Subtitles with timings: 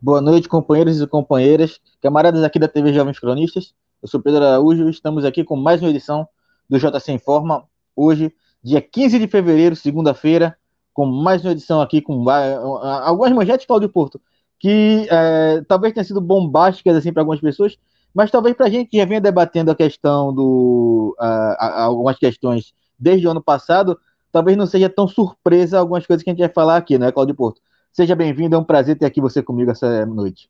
[0.00, 3.72] Boa noite, companheiros e companheiras, camaradas aqui da TV Jovens Cronistas.
[4.02, 6.26] Eu sou Pedro Araújo e estamos aqui com mais uma edição
[6.68, 7.68] do JC Informa.
[7.94, 10.56] Hoje, dia 15 de fevereiro, segunda-feira,
[10.92, 14.20] com mais uma edição aqui com algumas manchetes, Cláudio Porto,
[14.58, 17.78] que é, talvez tenham sido bombásticas assim para algumas pessoas,
[18.12, 21.14] mas talvez para a gente que já vinha debatendo a questão do.
[21.20, 23.98] Uh, algumas questões desde o ano passado,
[24.32, 27.34] talvez não seja tão surpresa algumas coisas que a gente vai falar aqui, né, Cláudio
[27.34, 27.60] Porto?
[27.92, 30.48] Seja bem-vindo, é um prazer ter aqui você comigo essa noite.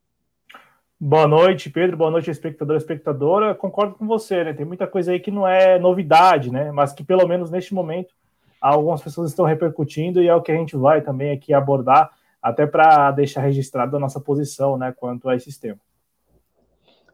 [1.01, 1.97] Boa noite, Pedro.
[1.97, 3.55] Boa noite, espectador espectadora.
[3.55, 4.53] Concordo com você, né?
[4.53, 6.73] Tem muita coisa aí que não é novidade, né?
[6.73, 8.13] Mas que pelo menos neste momento
[8.61, 12.11] algumas pessoas estão repercutindo e é o que a gente vai também aqui abordar,
[12.43, 15.79] até para deixar registrado a nossa posição, né, quanto a esse tema.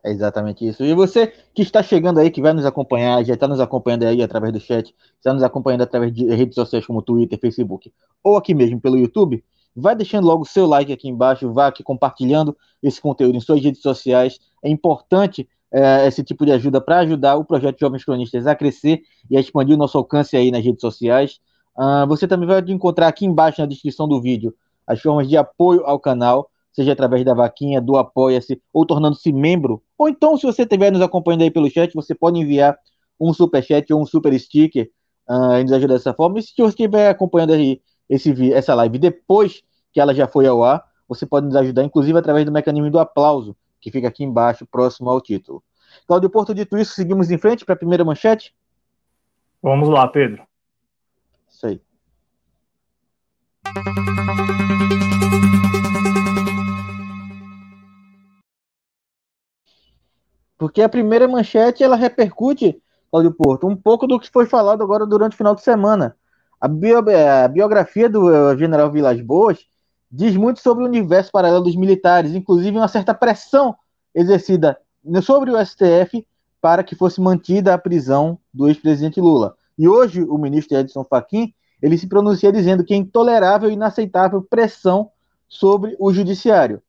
[0.04, 0.84] É exatamente isso.
[0.84, 4.22] E você que está chegando aí, que vai nos acompanhar, já está nos acompanhando aí
[4.22, 7.90] através do chat, está nos acompanhando através de redes sociais como Twitter, Facebook,
[8.22, 9.42] ou aqui mesmo pelo YouTube,
[9.74, 13.62] vai deixando logo o seu like aqui embaixo, vá aqui compartilhando esse conteúdo em suas
[13.62, 14.38] redes sociais.
[14.62, 19.02] É importante é, esse tipo de ajuda para ajudar o projeto Jovens Cronistas a crescer
[19.30, 21.40] e a expandir o nosso alcance aí nas redes sociais.
[21.76, 24.54] Uh, você também vai encontrar aqui embaixo na descrição do vídeo
[24.86, 29.80] as formas de apoio ao canal, seja através da vaquinha, do Apoia-se ou tornando-se membro.
[29.96, 32.76] Ou então, se você estiver nos acompanhando aí pelo chat, você pode enviar
[33.18, 34.90] um super chat ou um super sticker
[35.28, 36.40] uh, e nos ajudar dessa forma.
[36.40, 40.64] E se você estiver acompanhando aí esse, essa live depois que ela já foi ao
[40.64, 44.66] ar, você pode nos ajudar, inclusive através do mecanismo do aplauso, que fica aqui embaixo,
[44.66, 45.62] próximo ao título.
[46.08, 48.52] Claudio Porto, dito isso, seguimos em frente para a primeira manchete?
[49.62, 50.42] Vamos lá, Pedro.
[51.48, 51.80] Isso aí.
[60.64, 62.80] Porque a primeira manchete ela repercute,
[63.10, 66.16] Claudio Porto, um pouco do que foi falado agora durante o final de semana.
[66.58, 69.58] A, bio, a biografia do eh, general Vilas Boas
[70.10, 73.76] diz muito sobre o universo paralelo dos militares, inclusive uma certa pressão
[74.14, 74.78] exercida
[75.22, 76.26] sobre o STF
[76.62, 79.54] para que fosse mantida a prisão do ex-presidente Lula.
[79.76, 84.40] E hoje o ministro Edson Fachin ele se pronuncia dizendo que é intolerável e inaceitável
[84.40, 85.10] pressão
[85.46, 86.82] sobre o judiciário.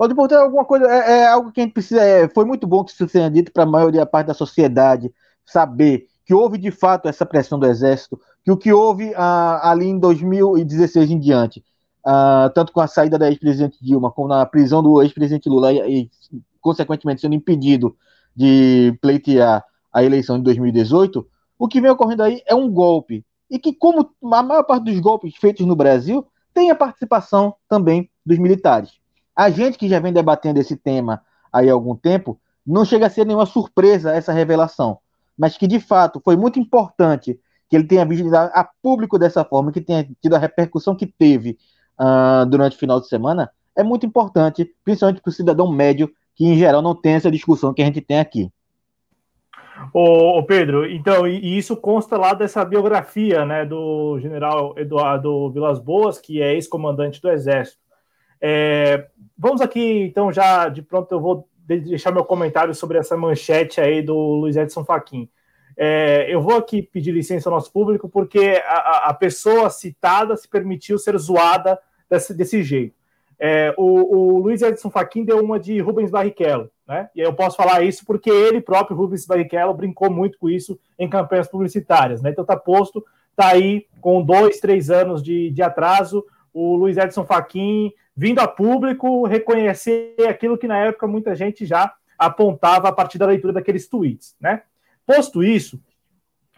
[0.00, 2.00] Pode importar alguma coisa, é, é, algo que a gente precisa.
[2.00, 5.12] É, foi muito bom que isso tenha dito para a maioria parte da sociedade
[5.44, 9.88] saber que houve de fato essa pressão do Exército, que o que houve ah, ali
[9.88, 11.62] em 2016 em diante,
[12.02, 16.04] ah, tanto com a saída da ex-presidente Dilma, como na prisão do ex-presidente Lula e,
[16.04, 16.10] e,
[16.62, 17.94] consequentemente, sendo impedido
[18.34, 19.62] de pleitear
[19.92, 21.28] a eleição de 2018,
[21.58, 23.22] o que vem ocorrendo aí é um golpe.
[23.50, 28.10] E que, como a maior parte dos golpes feitos no Brasil, tem a participação também
[28.24, 28.99] dos militares.
[29.40, 33.08] A gente que já vem debatendo esse tema aí há algum tempo, não chega a
[33.08, 34.98] ser nenhuma surpresa essa revelação,
[35.34, 39.72] mas que de fato foi muito importante que ele tenha visto a público dessa forma,
[39.72, 41.56] que tenha tido a repercussão que teve
[41.98, 46.44] uh, durante o final de semana, é muito importante, principalmente para o cidadão médio que
[46.44, 48.52] em geral não tem essa discussão que a gente tem aqui.
[49.94, 56.18] Ô, Pedro, então, e, isso consta lá dessa biografia, né, do general Eduardo Vilas Boas,
[56.18, 57.79] que é ex-comandante do Exército.
[58.40, 59.06] É,
[59.36, 64.02] vamos aqui, então, já de pronto eu vou deixar meu comentário sobre essa manchete aí
[64.02, 65.28] do Luiz Edson Fachin.
[65.76, 70.48] É, eu vou aqui pedir licença ao nosso público, porque a, a pessoa citada se
[70.48, 71.78] permitiu ser zoada
[72.08, 72.94] desse, desse jeito.
[73.38, 77.08] É, o, o, Luiz Edson Fachin deu uma de Rubens Barrichello, né?
[77.16, 81.08] E eu posso falar isso porque ele próprio, Rubens Barrichello, brincou muito com isso em
[81.08, 82.28] campanhas publicitárias, né?
[82.28, 83.02] Então tá posto,
[83.34, 86.22] tá aí com dois, três anos de, de atraso,
[86.52, 91.92] o Luiz Edson Fachin vindo a público reconhecer aquilo que na época muita gente já
[92.18, 94.62] apontava a partir da leitura daqueles tweets, né?
[95.06, 95.80] Posto isso,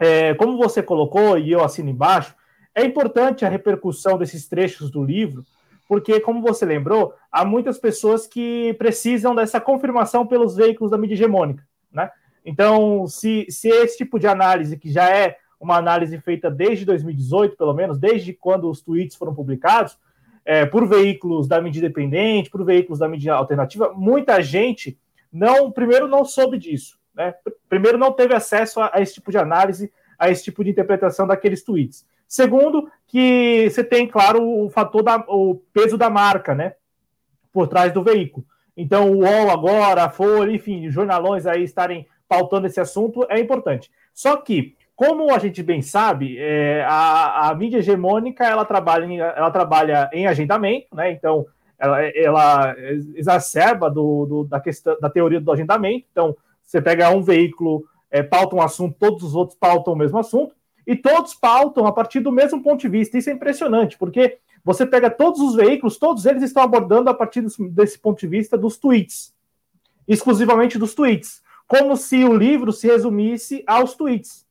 [0.00, 2.34] é, como você colocou e eu assino embaixo,
[2.74, 5.44] é importante a repercussão desses trechos do livro
[5.92, 11.12] porque, como você lembrou, há muitas pessoas que precisam dessa confirmação pelos veículos da mídia
[11.12, 11.62] hegemônica,
[11.92, 12.10] né?
[12.44, 17.56] Então, se, se esse tipo de análise, que já é uma análise feita desde 2018,
[17.56, 19.96] pelo menos, desde quando os tweets foram publicados,
[20.44, 24.98] é, por veículos da mídia independente, por veículos da mídia alternativa, muita gente
[25.32, 27.32] não, primeiro, não soube disso, né?
[27.68, 31.26] Primeiro, não teve acesso a, a esse tipo de análise, a esse tipo de interpretação
[31.28, 32.04] daqueles tweets.
[32.26, 36.74] Segundo, que você tem, claro, o fator da o peso da marca, né?
[37.52, 38.44] Por trás do veículo.
[38.76, 43.90] Então, o UOL agora, a Folha, enfim, jornalões aí estarem pautando esse assunto é importante.
[44.14, 49.18] Só que, como a gente bem sabe, é, a, a, mídia hegemônica ela trabalha em,
[49.18, 51.10] ela trabalha em agendamento, né?
[51.10, 51.44] Então,
[51.76, 52.76] ela, ela
[53.16, 56.06] exacerba do, do, da questão da teoria do agendamento.
[56.12, 60.20] Então, você pega um veículo, é, pauta um assunto, todos os outros pautam o mesmo
[60.20, 60.54] assunto.
[60.86, 63.18] e todos pautam a partir do mesmo ponto de vista.
[63.18, 67.44] Isso é impressionante, porque você pega todos os veículos, todos eles estão abordando a partir
[67.70, 69.34] desse ponto de vista dos tweets,
[70.06, 74.46] exclusivamente dos tweets, como se o livro se resumisse aos tweets,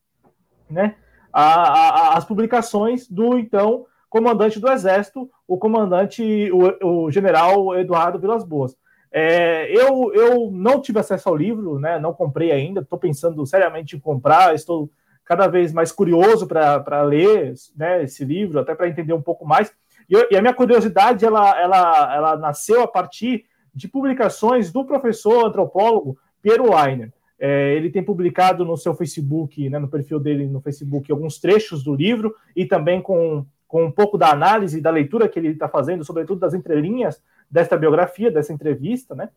[0.71, 0.95] né?
[1.31, 8.19] A, a, as publicações do então comandante do Exército, o comandante, o, o general Eduardo
[8.19, 8.75] Vilas Boas.
[9.11, 11.99] É, eu, eu não tive acesso ao livro, né?
[11.99, 14.89] Não comprei ainda, estou pensando seriamente em comprar, estou
[15.25, 19.71] cada vez mais curioso para ler né, esse livro, até para entender um pouco mais.
[20.09, 24.83] E, eu, e, a minha curiosidade ela, ela, ela nasceu a partir de publicações do
[24.83, 27.13] professor antropólogo Piero Weiner.
[27.43, 31.83] É, ele tem publicado no seu Facebook, né, no perfil dele no Facebook, alguns trechos
[31.83, 35.67] do livro e também com, com um pouco da análise da leitura que ele está
[35.67, 39.29] fazendo, sobretudo das entrelinhas desta biografia, dessa entrevista, né,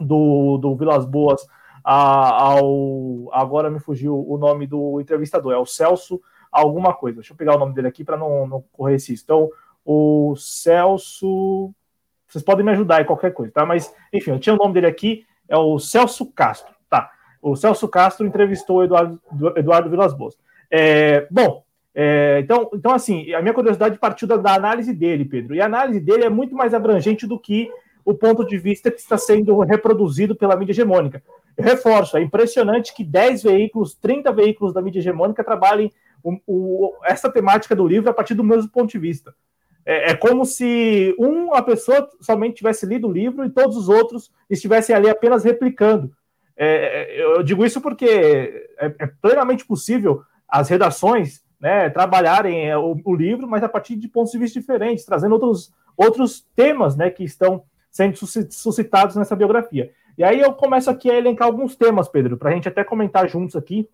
[0.00, 1.46] do, do Vilas Boas
[1.84, 3.30] ao.
[3.32, 6.20] Agora me fugiu o nome do entrevistador, é o Celso
[6.50, 7.20] alguma coisa.
[7.20, 9.14] Deixa eu pegar o nome dele aqui para não, não correr esse.
[9.14, 9.48] Então,
[9.84, 11.72] o Celso.
[12.26, 13.64] Vocês podem me ajudar em qualquer coisa, tá?
[13.64, 16.77] Mas, enfim, eu tinha o nome dele aqui, é o Celso Castro.
[17.40, 19.20] O Celso Castro entrevistou o Eduardo,
[19.56, 20.36] Eduardo Vilas Boas.
[20.70, 21.64] É, bom,
[21.94, 25.54] é, então, então, assim, a minha curiosidade partiu da, da, análise dele, Pedro.
[25.54, 27.70] E a análise dele é muito mais abrangente do que
[28.04, 31.22] o ponto de vista que está sendo reproduzido pela mídia hegemônica.
[31.56, 35.92] Eu reforço, é impressionante que 10 veículos, 30 veículos da mídia hegemônica trabalhem
[36.22, 39.34] o, o, essa temática do livro a partir do mesmo ponto de vista.
[39.84, 44.30] É, é, como se uma pessoa somente tivesse lido o livro e todos os outros
[44.48, 46.12] estivessem ali apenas replicando.
[46.60, 53.00] É, eu digo isso porque é, é, plenamente possível as redações né, trabalharem é, o,
[53.04, 57.10] o, livro, mas a partir de pontos de vista diferentes, trazendo outros, outros temas né,
[57.10, 57.62] que estão
[57.92, 58.16] sendo
[58.50, 59.92] suscitados nessa biografia.
[60.16, 63.28] E aí eu começo aqui a elencar alguns temas, Pedro, para a gente até comentar
[63.28, 63.88] juntos aqui,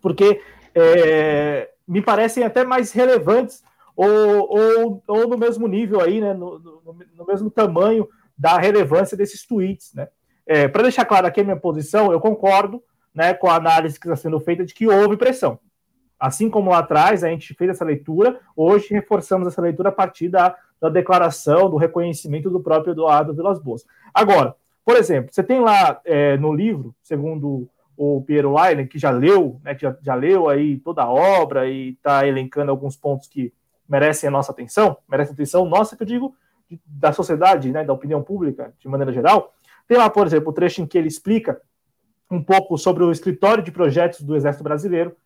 [0.00, 0.40] porque
[0.74, 3.62] é, me parecem até mais relevantes
[3.94, 8.08] ou, ou, ou no mesmo nível aí, né, no, no, no mesmo tamanho
[8.38, 10.08] da relevância desses tweets, né?
[10.52, 12.82] É, para deixar claro aqui a minha posição, eu concordo
[13.14, 15.60] né, com a análise que está sendo feita de que houve pressão.
[16.18, 20.28] Assim como lá atrás a gente fez essa leitura, hoje reforçamos essa leitura a partir
[20.28, 23.86] da, da declaração, do reconhecimento do próprio Eduardo Vilas Boas.
[24.12, 29.12] Agora, por exemplo, você tem lá é, no livro, segundo o Piero Leiner, que já
[29.12, 33.28] leu, né, que já, já leu aí toda a obra e está elencando alguns pontos
[33.28, 33.52] que
[33.88, 36.34] merecem a nossa atenção, merecem atenção nossa, que eu digo,
[36.84, 39.54] da sociedade, né, da opinião pública, de maneira geral.
[39.90, 41.60] Tem lá, por exemplo, o trecho em que ele explica
[42.30, 45.16] um pouco sobre o escritório de projetos do Exército Brasileiro,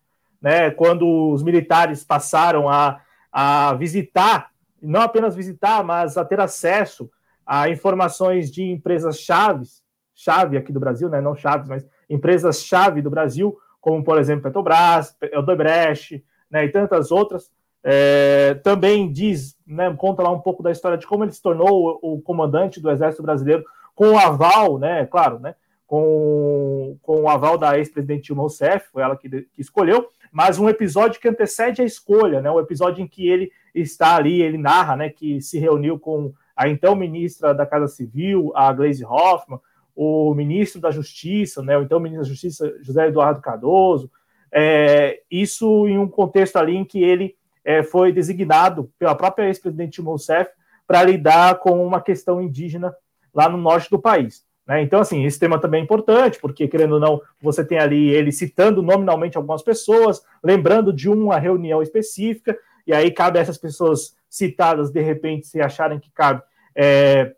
[0.41, 2.99] né, quando os militares passaram a,
[3.31, 4.49] a visitar,
[4.81, 7.07] não apenas visitar, mas a ter acesso
[7.45, 9.83] a informações de empresas chaves,
[10.15, 14.41] chave aqui do Brasil, né, não chaves, mas empresas chave do Brasil, como por exemplo
[14.41, 17.51] Petrobras, Odebrecht, né, e tantas outras.
[17.83, 21.99] É, também diz, né, conta lá um pouco da história de como ele se tornou
[22.01, 23.63] o, o comandante do Exército Brasileiro
[23.95, 25.55] com o aval, né, claro, né,
[25.87, 30.67] com, com o aval da ex-presidente Dilma Rousseff, foi ela que, que escolheu, mas um
[30.67, 34.95] episódio que antecede a escolha, né, o episódio em que ele está ali, ele narra,
[34.95, 39.59] né, que se reuniu com a então ministra da Casa Civil, a Gleisi Hoffmann,
[39.95, 44.11] o ministro da Justiça, né, o então ministro da Justiça, José Eduardo Cardoso,
[44.51, 49.95] é, isso em um contexto ali em que ele é, foi designado pela própria ex-presidente
[49.95, 50.49] Dilma Rousseff
[50.87, 52.93] para lidar com uma questão indígena
[53.35, 54.45] lá no norte do país.
[54.65, 54.81] Né?
[54.81, 58.31] Então, assim, esse tema também é importante, porque, querendo ou não, você tem ali ele
[58.31, 64.15] citando nominalmente algumas pessoas, lembrando de uma reunião específica, e aí cabe a essas pessoas
[64.29, 66.41] citadas, de repente, se acharem que cabe
[66.75, 67.33] é,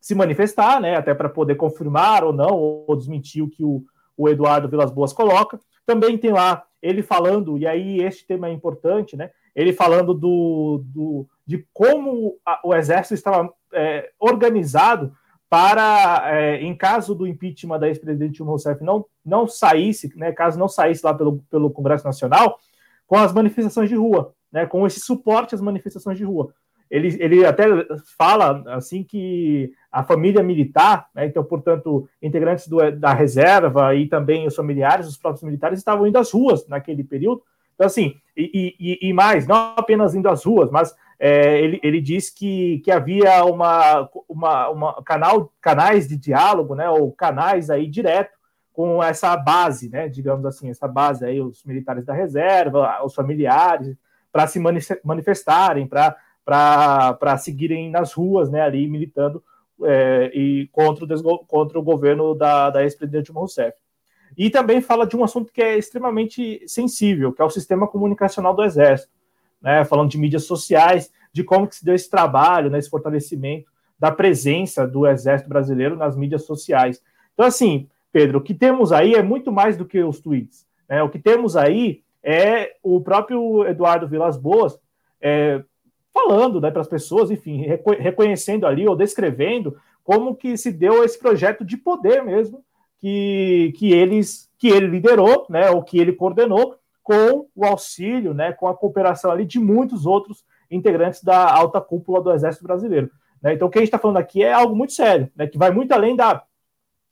[0.00, 3.82] se manifestar, né, até para poder confirmar ou não, ou desmentir o que o,
[4.16, 5.58] o Eduardo Vilas Boas coloca.
[5.84, 10.82] Também tem lá ele falando, e aí este tema é importante, né, ele falando do,
[10.84, 15.12] do de como a, o Exército estava é, organizado
[15.48, 20.58] para, é, em caso do impeachment da ex-presidente Dilma Rousseff não, não saísse, né, caso
[20.58, 22.58] não saísse lá pelo, pelo Congresso Nacional,
[23.06, 26.52] com as manifestações de rua né, com esse suporte às manifestações de rua.
[26.90, 27.66] Ele, ele até
[28.16, 34.46] fala assim que a família militar, né, então, portanto, integrantes do, da reserva e também
[34.46, 37.42] os familiares, os próprios militares, estavam indo às ruas naquele período.
[37.76, 42.00] Então, assim, e, e, e mais, não apenas indo às ruas, mas é, ele, ele
[42.00, 47.86] diz que, que havia uma, uma, uma canal, canais de diálogo, né, ou canais aí
[47.86, 48.34] direto
[48.72, 53.96] com essa base, né, digamos assim, essa base aí, os militares da reserva, os familiares,
[54.30, 54.60] para se
[55.02, 59.42] manifestarem, para seguirem nas ruas, né, ali militando
[59.82, 63.76] é, e contra o, contra o governo da, da ex-presidente Dilma Rousseff.
[64.36, 68.54] E também fala de um assunto que é extremamente sensível, que é o sistema comunicacional
[68.54, 69.12] do Exército,
[69.62, 69.84] né?
[69.84, 74.10] falando de mídias sociais, de como que se deu esse trabalho, né, esse fortalecimento da
[74.10, 77.02] presença do Exército Brasileiro nas mídias sociais.
[77.34, 80.66] Então, assim, Pedro, o que temos aí é muito mais do que os tweets.
[80.88, 81.02] Né?
[81.02, 84.78] O que temos aí é o próprio Eduardo Vilas Boas
[85.20, 85.62] é,
[86.12, 91.04] falando né, para as pessoas, enfim, reco reconhecendo ali ou descrevendo como que se deu
[91.04, 92.64] esse projeto de poder mesmo
[92.98, 98.52] que, que eles que ele liderou, né, ou que ele coordenou com o auxílio, né,
[98.52, 103.10] com a cooperação ali de muitos outros integrantes da alta cúpula do Exército Brasileiro.
[103.42, 103.52] Né?
[103.52, 105.70] Então, o que a gente está falando aqui é algo muito sério, né, que vai
[105.70, 106.42] muito além da,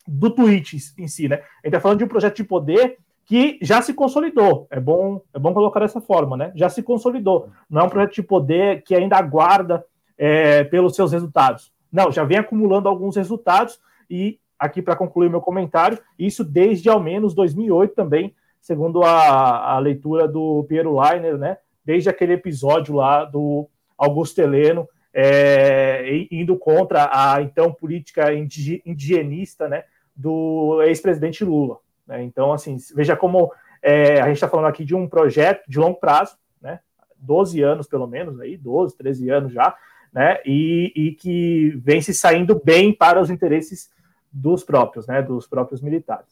[0.07, 1.27] do tweet em si.
[1.27, 1.35] Né?
[1.35, 4.67] A gente está falando de um projeto de poder que já se consolidou.
[4.69, 6.51] É bom, é bom colocar dessa forma, né?
[6.55, 7.49] Já se consolidou.
[7.67, 9.83] Não é um projeto de poder que ainda aguarda
[10.15, 11.73] é, pelos seus resultados.
[11.91, 16.99] Não, já vem acumulando alguns resultados e aqui para concluir meu comentário, isso desde ao
[16.99, 21.57] menos 2008 também, segundo a, a leitura do Piero Leiner, né?
[21.83, 29.83] Desde aquele episódio lá do Augusto Heleno é, indo contra a então política indigenista, né?
[30.15, 31.77] Do ex-presidente Lula.
[32.05, 32.23] Né?
[32.23, 35.99] Então, assim, veja como é, a gente está falando aqui de um projeto de longo
[35.99, 36.79] prazo, né?
[37.17, 39.75] 12 anos pelo menos, aí, 12, 13 anos já,
[40.11, 40.37] né?
[40.45, 43.89] E, e que vem se saindo bem para os interesses
[44.35, 45.21] dos próprios, né?
[45.21, 46.29] Dos próprios militares.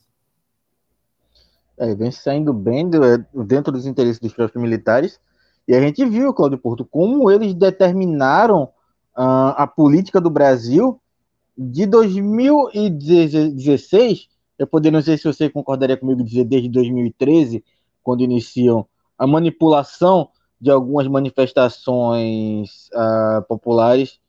[1.78, 3.00] É, vem saindo bem do,
[3.46, 5.22] dentro dos interesses dos próprios militares.
[5.68, 8.64] E a gente viu, Cláudio Porto, como eles determinaram
[9.18, 11.00] uh, a política do Brasil
[11.58, 17.64] de 2016 eu poderia, não sei se você concordaria comigo, dizer desde 2013,
[18.02, 20.30] quando iniciam a manipulação
[20.60, 24.20] de algumas manifestações uh, populares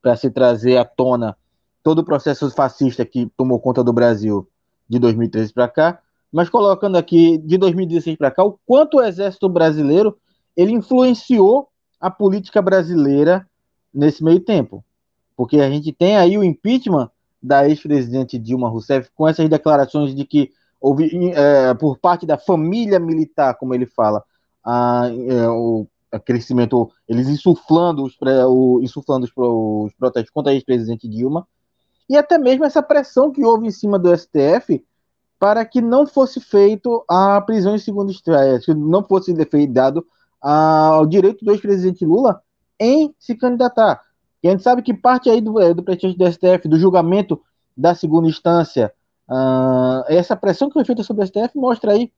[0.00, 1.36] para se trazer à tona
[1.82, 4.48] todo o processo fascista que tomou conta do Brasil
[4.88, 6.00] de 2013 para cá,
[6.32, 10.16] mas colocando aqui de 2016 para cá o quanto o exército brasileiro
[10.56, 11.68] ele influenciou
[12.00, 13.46] a política brasileira
[13.92, 14.84] nesse meio tempo,
[15.36, 17.10] porque a gente tem aí o impeachment
[17.42, 22.98] da ex-presidente Dilma Rousseff com essas declarações de que houve, é, por parte da família
[22.98, 24.24] militar, como ele fala,
[24.64, 28.14] a, é, o a crescimento, eles insuflando os,
[28.46, 31.48] o, insuflando os, os protestos contra a ex-presidente Dilma,
[32.12, 34.84] e até mesmo essa pressão que houve em cima do STF
[35.38, 39.32] para que não fosse feito a prisão em segunda instância, não fosse
[39.66, 40.06] dado
[40.38, 42.42] ao direito do ex-presidente Lula
[42.78, 44.02] em se candidatar.
[44.42, 47.40] E a gente sabe que parte aí do, é, do prestígio do STF, do julgamento
[47.74, 48.92] da segunda instância,
[49.26, 52.12] uh, essa pressão que foi feita sobre o STF mostra aí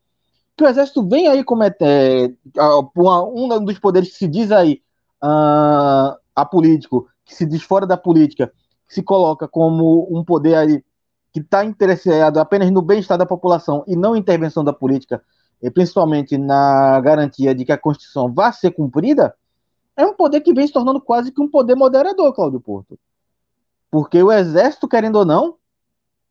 [0.56, 2.66] que o Exército vem aí como é, é
[2.98, 4.82] um dos poderes que se diz aí
[5.22, 8.52] uh, apolítico, que se diz fora da política,
[8.87, 10.85] se coloca como um poder aí
[11.33, 15.23] que está interessado apenas no bem-estar da população e não intervenção da política,
[15.73, 19.35] principalmente na garantia de que a Constituição vá ser cumprida,
[19.97, 22.99] é um poder que vem se tornando quase que um poder moderador, Cláudio Porto.
[23.91, 25.57] Porque o exército, querendo ou não,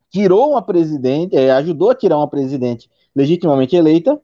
[0.09, 4.21] tirou uma presidente, é, ajudou a tirar uma presidente legitimamente eleita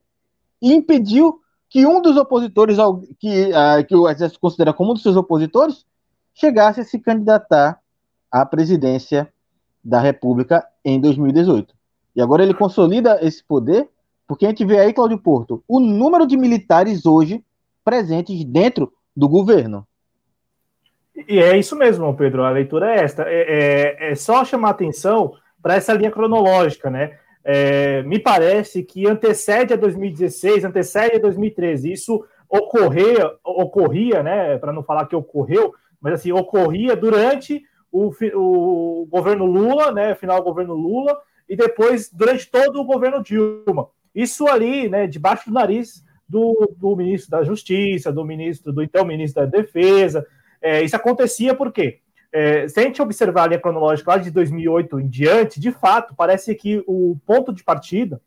[0.62, 2.78] e impediu que um dos opositores,
[3.20, 5.86] que, uh, que o exército considera como um dos seus opositores,
[6.34, 7.80] chegasse a se candidatar
[8.32, 9.32] à presidência
[9.84, 11.74] da República em 2018.
[12.16, 13.90] E agora ele consolida esse poder,
[14.28, 17.44] porque a gente vê aí, Cláudio Porto, o número de militares hoje
[17.84, 19.88] presentes dentro do governo.
[21.28, 22.44] E é isso mesmo, Pedro.
[22.44, 23.24] A leitura é esta.
[23.24, 27.18] É, é, é só chamar atenção para essa linha cronológica, né?
[27.44, 31.92] É, me parece que antecede a 2016, antecede a 2013.
[31.92, 34.58] Isso ocorria, ocorria, né?
[34.58, 40.15] Para não falar que ocorreu, mas assim ocorria durante o, o governo Lula, né?
[40.15, 43.89] Final do governo Lula e depois durante todo o governo Dilma.
[44.13, 45.08] Isso ali, né?
[45.08, 50.25] Debaixo do nariz do, do ministro da Justiça, do ministro, do então ministro da Defesa.
[50.62, 52.00] É, isso acontecia porque,
[52.31, 56.13] é, se a gente observar a linha cronológica lá de 2008 em diante, de fato,
[56.15, 58.22] parece que o ponto de partida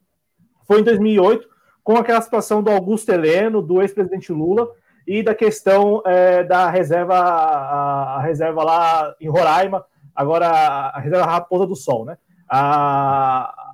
[0.67, 1.49] foi em 2008,
[1.85, 4.69] com aquela situação do Augusto Heleno, do ex-presidente Lula,
[5.07, 11.27] e da questão é, da reserva, a, a, reserva lá em Roraima, agora a reserva
[11.27, 12.17] Raposa do Sol, né?
[12.49, 13.73] A,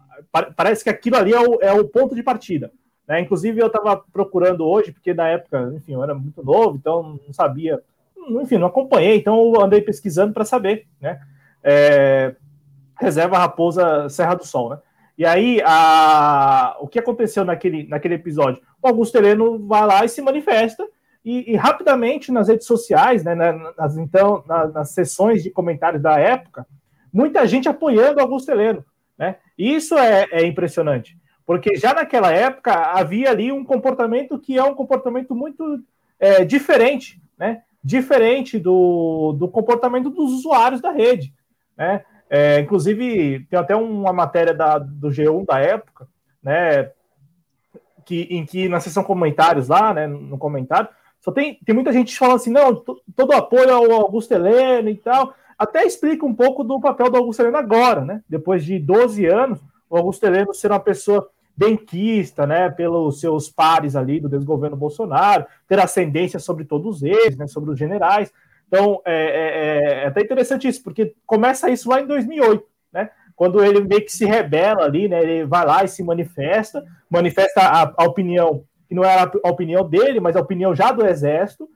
[0.56, 2.70] parece que aquilo ali é o, é o ponto de partida.
[3.06, 3.20] Né?
[3.20, 7.32] Inclusive, eu estava procurando hoje, porque na época, enfim, eu era muito novo, então não
[7.32, 7.82] sabia,
[8.16, 11.20] enfim, não acompanhei, então andei pesquisando para saber, né?
[11.62, 12.34] É,
[13.00, 14.78] reserva Raposa Serra do Sol, né?
[15.16, 18.62] E aí, a, o que aconteceu naquele, naquele episódio?
[18.80, 20.86] O Augusto Heleno vai lá e se manifesta,
[21.28, 26.18] e, e rapidamente nas redes sociais, né, nas, então, nas, nas sessões de comentários da
[26.18, 26.66] época,
[27.12, 28.82] muita gente apoiando Augusto Heleno,
[29.18, 29.36] né?
[29.58, 34.74] Isso é, é impressionante Porque já naquela época havia ali um comportamento que é um
[34.74, 35.82] comportamento muito
[36.18, 37.60] é, diferente, né?
[37.84, 41.34] Diferente do, do comportamento dos usuários da rede,
[41.76, 42.06] né?
[42.30, 46.08] É, inclusive, tem até uma matéria da, do G1 da época,
[46.42, 46.90] né?
[48.06, 50.06] Que, em que na seção comentários lá, né?
[50.06, 50.88] No comentário,
[51.20, 55.34] só tem, tem muita gente falando assim, não, todo apoio ao Augusto Heleno e tal.
[55.58, 58.22] Até explica um pouco do papel do Augusto Heleno agora, né?
[58.28, 59.58] Depois de 12 anos,
[59.90, 65.44] o Augusto Heleno ser uma pessoa benquista, né, pelos seus pares ali do desgoverno Bolsonaro,
[65.66, 68.32] ter ascendência sobre todos eles, né, sobre os generais.
[68.68, 73.64] Então, é, é, é, até interessante isso, porque começa isso lá em 2008, né, quando
[73.64, 77.92] ele meio que se rebela ali, né, ele vai lá e se manifesta, manifesta a,
[77.96, 81.68] a opinião, que não era a opinião dele, mas a opinião já do Exército,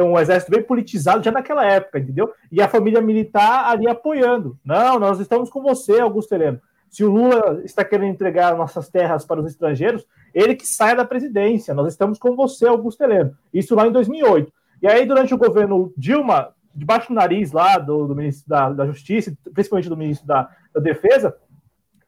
[0.00, 2.32] então, o exército bem politizado já naquela época, entendeu?
[2.50, 4.58] E a família militar ali apoiando.
[4.64, 6.58] Não, nós estamos com você, Augusto Heleno.
[6.88, 11.04] Se o Lula está querendo entregar nossas terras para os estrangeiros, ele que saia da
[11.04, 11.74] presidência.
[11.74, 13.36] Nós estamos com você, Augusto Heleno.
[13.52, 14.50] Isso lá em 2008.
[14.80, 18.86] E aí, durante o governo Dilma, debaixo do nariz lá do, do ministro da, da,
[18.86, 21.36] Justiça, principalmente do ministro da, da, Defesa,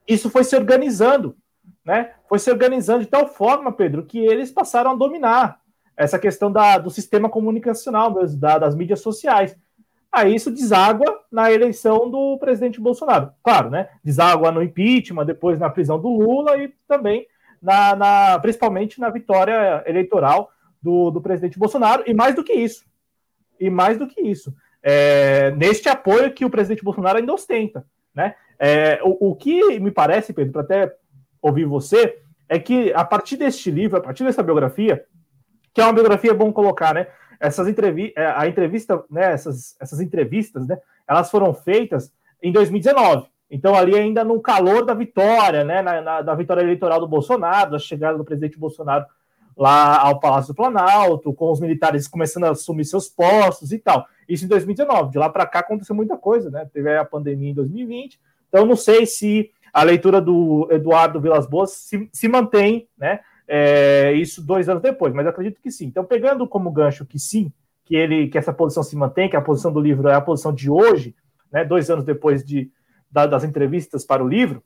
[0.09, 1.37] isso foi se organizando,
[1.85, 2.13] né?
[2.29, 5.61] Foi se organizando de tal forma, Pedro, que eles passaram a dominar
[5.97, 9.57] essa questão da, do sistema comunicacional, da, das mídias sociais
[10.13, 13.33] aí isso deságua na eleição do presidente Bolsonaro.
[13.43, 13.89] Claro, né?
[14.05, 17.27] Deságua no impeachment, depois na prisão do Lula e também
[17.61, 22.05] na, na principalmente na vitória eleitoral do, do, presidente Bolsonaro.
[22.07, 22.85] E mais do que isso,
[23.59, 28.35] e mais do que isso, é, neste apoio que o presidente Bolsonaro ainda ostenta, né?
[28.59, 30.97] É, o, o que me parece, Pedro, para até
[31.43, 35.05] ouvir você, é que a partir deste livro, a partir dessa biografia,
[35.75, 37.09] que é uma biografia bom colocar, né?
[37.43, 43.27] essas entrevistas, é, a entrevista, né, essas, essas entrevistas, né, elas foram feitas em 2019.
[43.51, 47.73] Então, ali ainda no calor da vitória, né, na, na, da vitória eleitoral do Bolsonaro,
[47.73, 49.05] da chegada do presidente Bolsonaro
[49.57, 54.07] lá ao Palácio do Planalto, com os militares começando a assumir seus postos e tal.
[54.27, 55.11] Isso em 2019.
[55.11, 56.67] De lá para cá aconteceu muita coisa, né?
[56.73, 58.19] Teve a pandemia em 2020.
[58.49, 63.21] Então, não sei se a leitura do Eduardo Vilas Boas se, se mantém, né?
[63.55, 65.87] é, isso dois anos depois, mas acredito que sim.
[65.87, 67.53] Então, pegando como gancho que sim,
[67.85, 70.55] que ele que essa posição se mantém, que a posição do livro é a posição
[70.55, 71.15] de hoje,
[71.53, 72.71] né, dois anos depois de,
[73.11, 74.63] da, das entrevistas para o livro,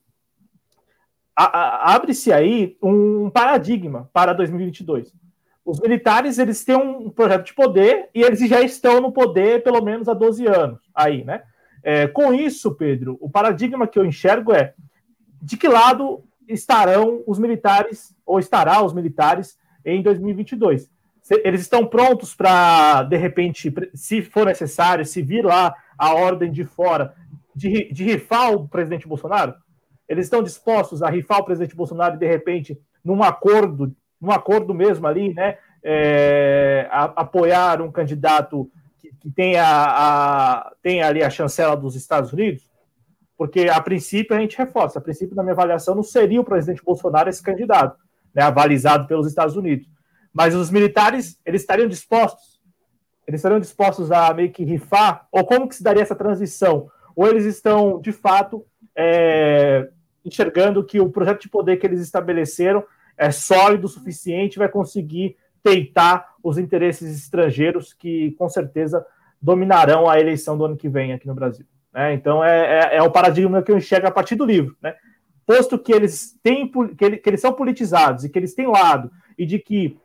[1.35, 5.13] abre-se aí um paradigma para 2022.
[5.65, 9.81] Os militares eles têm um projeto de poder e eles já estão no poder pelo
[9.81, 11.43] menos há 12 anos aí, né?
[11.83, 14.73] É, com isso, Pedro, o paradigma que eu enxergo é
[15.41, 20.89] de que lado estarão os militares, ou estará os militares, em 2022.
[21.43, 26.63] Eles estão prontos para, de repente, se for necessário, se vir lá a ordem de
[26.63, 27.13] fora,
[27.55, 29.53] de, de rifar o presidente Bolsonaro?
[30.07, 34.73] Eles estão dispostos a rifar o presidente Bolsonaro e, de repente, num acordo, num acordo
[34.73, 38.69] mesmo ali, né, é, a, apoiar um candidato
[38.99, 42.66] que, que tenha, a, tenha ali a chancela dos Estados Unidos?
[43.37, 46.83] Porque, a princípio, a gente reforça, a princípio, na minha avaliação, não seria o presidente
[46.83, 47.97] Bolsonaro esse candidato,
[48.33, 49.87] né, avalizado pelos Estados Unidos.
[50.33, 52.59] Mas os militares, eles estariam dispostos?
[53.27, 55.27] Eles estariam dispostos a meio que rifar?
[55.31, 56.89] Ou como que se daria essa transição?
[57.15, 59.87] Ou eles estão, de fato, é,
[60.25, 62.83] enxergando que o projeto de poder que eles estabeleceram
[63.17, 69.05] é sólido o suficiente vai conseguir peitar os interesses estrangeiros que, com certeza,
[69.41, 71.65] dominarão a eleição do ano que vem aqui no Brasil.
[71.97, 72.13] Né?
[72.13, 74.77] Então é, é, é, o paradigma que eu enxergo a partir do livro.
[74.79, 74.93] Né?
[75.47, 79.09] Posto que eles têm que, ele, que eles são politizados e que eles têm lado,
[79.35, 79.97] e de que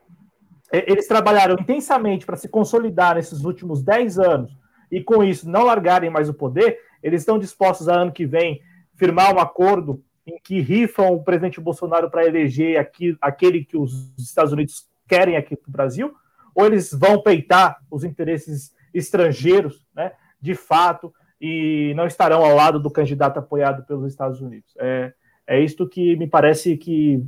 [0.73, 4.57] é, eles trabalharam intensamente para se consolidar nesses últimos 10 anos
[4.91, 8.63] e com isso não largarem mais o poder, eles estão dispostos a ano que vem
[8.95, 14.15] firmar um acordo em que rifam o presidente Bolsonaro para eleger aqui, aquele que os
[14.17, 16.15] Estados Unidos querem aqui para o Brasil,
[16.55, 22.79] ou eles vão peitar os interesses estrangeiros, né, de fato, e não estarão ao lado
[22.79, 24.73] do candidato apoiado pelos Estados Unidos.
[24.79, 25.13] É,
[25.45, 27.21] é isto que me parece que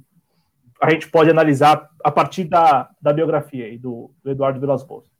[0.80, 5.10] a gente pode analisar a partir da, da biografia aí do, do Eduardo Vilas Boas.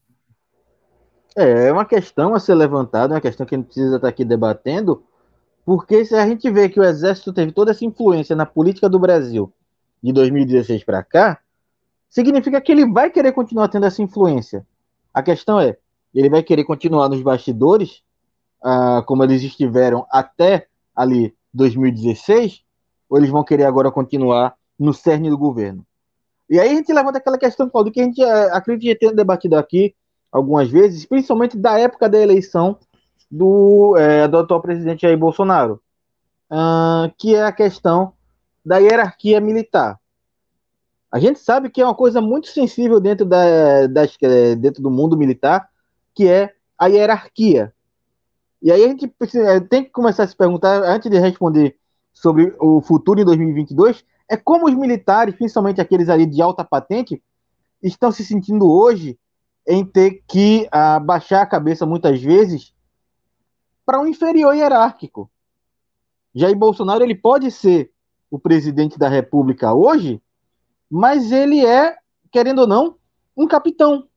[1.37, 4.25] É, é uma questão a ser levantada, uma questão que a gente precisa estar aqui
[4.25, 5.03] debatendo,
[5.65, 9.01] porque se a gente vê que o Exército teve toda essa influência na política do
[9.01, 9.53] Brasil
[10.01, 11.41] de 2016 para cá,
[12.09, 14.65] significa que ele vai querer continuar tendo essa influência.
[15.13, 15.77] A questão é,
[16.15, 18.04] ele vai querer continuar nos bastidores
[18.65, 22.63] uh, como eles estiveram até ali 2016,
[23.09, 25.85] ou eles vão querer agora continuar no cerne do governo?
[26.49, 29.57] E aí a gente levanta aquela questão, Paulo, que a gente uh, acredita ter debatido
[29.57, 29.95] aqui
[30.33, 32.79] algumas vezes, principalmente da época da eleição
[33.31, 35.81] do, é, do atual presidente Jair Bolsonaro,
[36.51, 38.13] uh, que é a questão
[38.65, 39.99] da hierarquia militar.
[41.11, 44.91] A gente sabe que é uma coisa muito sensível dentro, da, das, é, dentro do
[44.91, 45.69] mundo militar,
[46.15, 47.74] que é a hierarquia.
[48.65, 49.07] E aí a gente
[49.69, 51.77] tem que começar a se perguntar, antes de responder
[52.15, 57.23] sobre o futuro em 2022, é como os militares, principalmente aqueles ali de alta patente,
[57.83, 59.19] estão se sentindo hoje
[59.69, 62.75] em ter que uh, baixar a cabeça muitas vezes
[63.85, 65.31] para um inferior hierárquico.
[66.35, 67.93] Jair Bolsonaro ele pode ser
[68.31, 70.23] o presidente da República hoje,
[70.91, 71.99] mas ele é,
[72.33, 72.97] querendo ou não,
[73.37, 74.09] um capitão.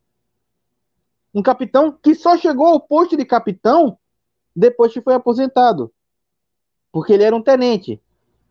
[1.34, 4.00] Um capitão que só chegou ao posto de capitão
[4.58, 5.94] depois que foi aposentado.
[6.92, 8.02] Porque ele era um tenente.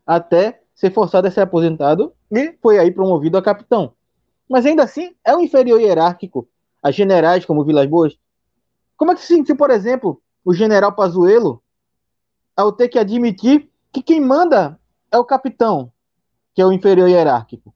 [0.05, 3.93] Até ser forçado a ser aposentado e foi aí promovido a capitão.
[4.49, 6.47] Mas ainda assim, é um inferior hierárquico
[6.81, 8.17] a generais como Vilas Boas.
[8.95, 11.61] Como é que se sentiu, por exemplo, o general Pazuello
[12.55, 14.79] ao ter que admitir que quem manda
[15.11, 15.91] é o capitão,
[16.53, 17.73] que é o inferior hierárquico?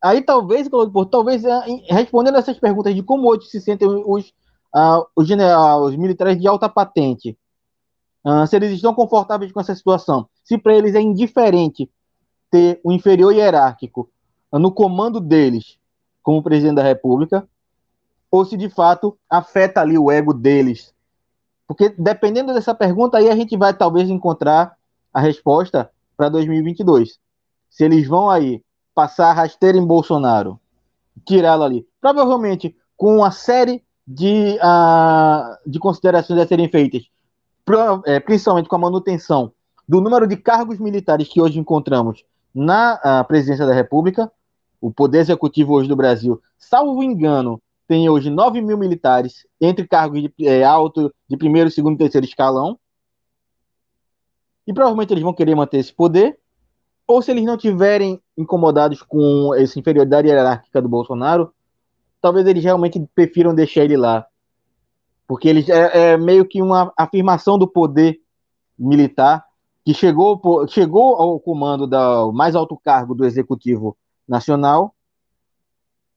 [0.00, 0.68] Aí talvez,
[1.10, 4.32] talvez é, respondendo essas perguntas de como hoje se sentem os,
[4.76, 7.36] uh, os, general, os militares de alta patente,
[8.24, 11.90] uh, se eles estão confortáveis com essa situação, se para eles é indiferente
[12.50, 14.10] ter o inferior hierárquico
[14.52, 15.78] uh, no comando deles
[16.22, 17.48] como presidente da República,
[18.30, 20.92] ou se de fato afeta ali o ego deles.
[21.66, 24.76] Porque dependendo dessa pergunta aí a gente vai talvez encontrar
[25.14, 27.18] a resposta para 2022.
[27.70, 28.62] Se eles vão aí
[28.94, 30.60] passar a rasteira em Bolsonaro,
[31.24, 34.58] tirá-lo ali, provavelmente com uma série de,
[35.66, 37.04] de considerações a serem feitas,
[38.04, 39.52] é, principalmente com a manutenção
[39.88, 44.30] do número de cargos militares que hoje encontramos na presidência da República,
[44.80, 50.20] o poder executivo hoje do Brasil, salvo engano, tem hoje 9 mil militares entre cargos
[50.20, 52.78] de é, alto, de primeiro, segundo e terceiro escalão.
[54.66, 56.38] E provavelmente eles vão querer manter esse poder.
[57.06, 61.52] Ou se eles não tiverem incomodados com essa inferioridade hierárquica do Bolsonaro,
[62.26, 64.26] talvez eles realmente prefiram deixar ele lá.
[65.28, 68.20] Porque eles é, é meio que uma afirmação do poder
[68.76, 69.44] militar
[69.84, 73.96] que chegou, chegou ao comando do mais alto cargo do Executivo
[74.28, 74.92] Nacional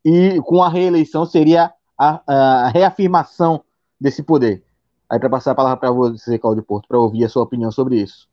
[0.04, 3.64] e com a reeleição seria a, a reafirmação
[4.02, 4.64] desse poder.
[5.08, 8.02] Aí para passar a palavra para você, Claudio Porto, para ouvir a sua opinião sobre
[8.02, 8.28] isso.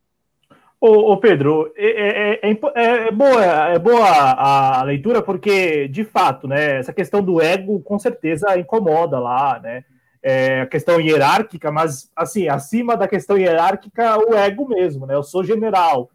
[0.80, 6.46] Ô, ô Pedro, é, é, é, é, boa, é boa a leitura porque, de fato,
[6.46, 9.84] né, essa questão do ego com certeza incomoda lá, né?
[10.22, 15.14] É, a questão hierárquica, mas assim, acima da questão hierárquica, o ego mesmo, né?
[15.14, 16.10] Eu sou general,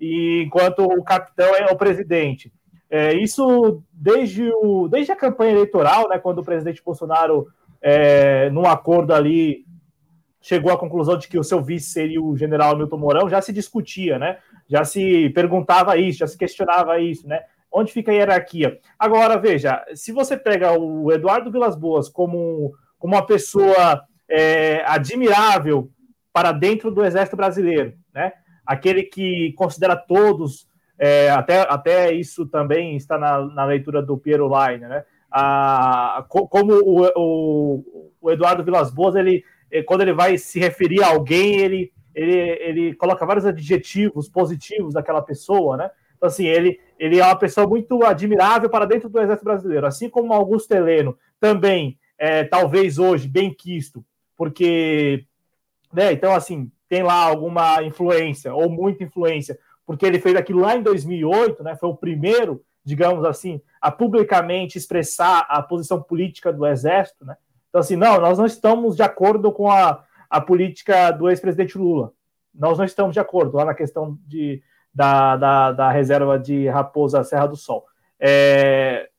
[0.00, 2.52] e enquanto o capitão é o presidente.
[2.88, 7.48] É, isso desde, o, desde a campanha eleitoral, né, quando o presidente Bolsonaro,
[7.82, 9.65] é, num acordo ali,
[10.46, 13.52] chegou à conclusão de que o seu vice seria o general Hamilton Mourão, já se
[13.52, 14.38] discutia, né?
[14.68, 17.40] Já se perguntava isso, já se questionava isso, né?
[17.70, 18.78] Onde fica a hierarquia?
[18.96, 25.90] Agora, veja, se você pega o Eduardo Vilas Boas como, como uma pessoa é, admirável
[26.32, 28.32] para dentro do Exército Brasileiro, né?
[28.64, 34.48] Aquele que considera todos é, até, até isso também está na, na leitura do Piero
[34.48, 35.04] Line, né?
[35.28, 39.44] A, como o, o, o, Eduardo Vilas Boas, ele,
[39.82, 45.22] quando ele vai se referir a alguém, ele, ele, ele coloca vários adjetivos positivos daquela
[45.22, 45.90] pessoa, né?
[46.16, 50.08] Então, assim, ele, ele é uma pessoa muito admirável para dentro do Exército Brasileiro, assim
[50.08, 54.04] como Augusto Heleno, também, é, talvez hoje, bem quisto,
[54.36, 55.24] porque,
[55.92, 60.74] né, então, assim, tem lá alguma influência, ou muita influência, porque ele fez aquilo lá
[60.76, 66.66] em 2008, né, foi o primeiro, digamos assim, a publicamente expressar a posição política do
[66.66, 67.24] Exército.
[67.24, 67.36] Né?
[67.76, 72.10] Então, assim, não, nós não estamos de acordo com a, a política do ex-presidente Lula.
[72.54, 74.62] Nós não estamos de acordo lá na questão de,
[74.94, 77.84] da, da, da reserva de Raposa Serra do Sol.
[78.18, 79.10] É,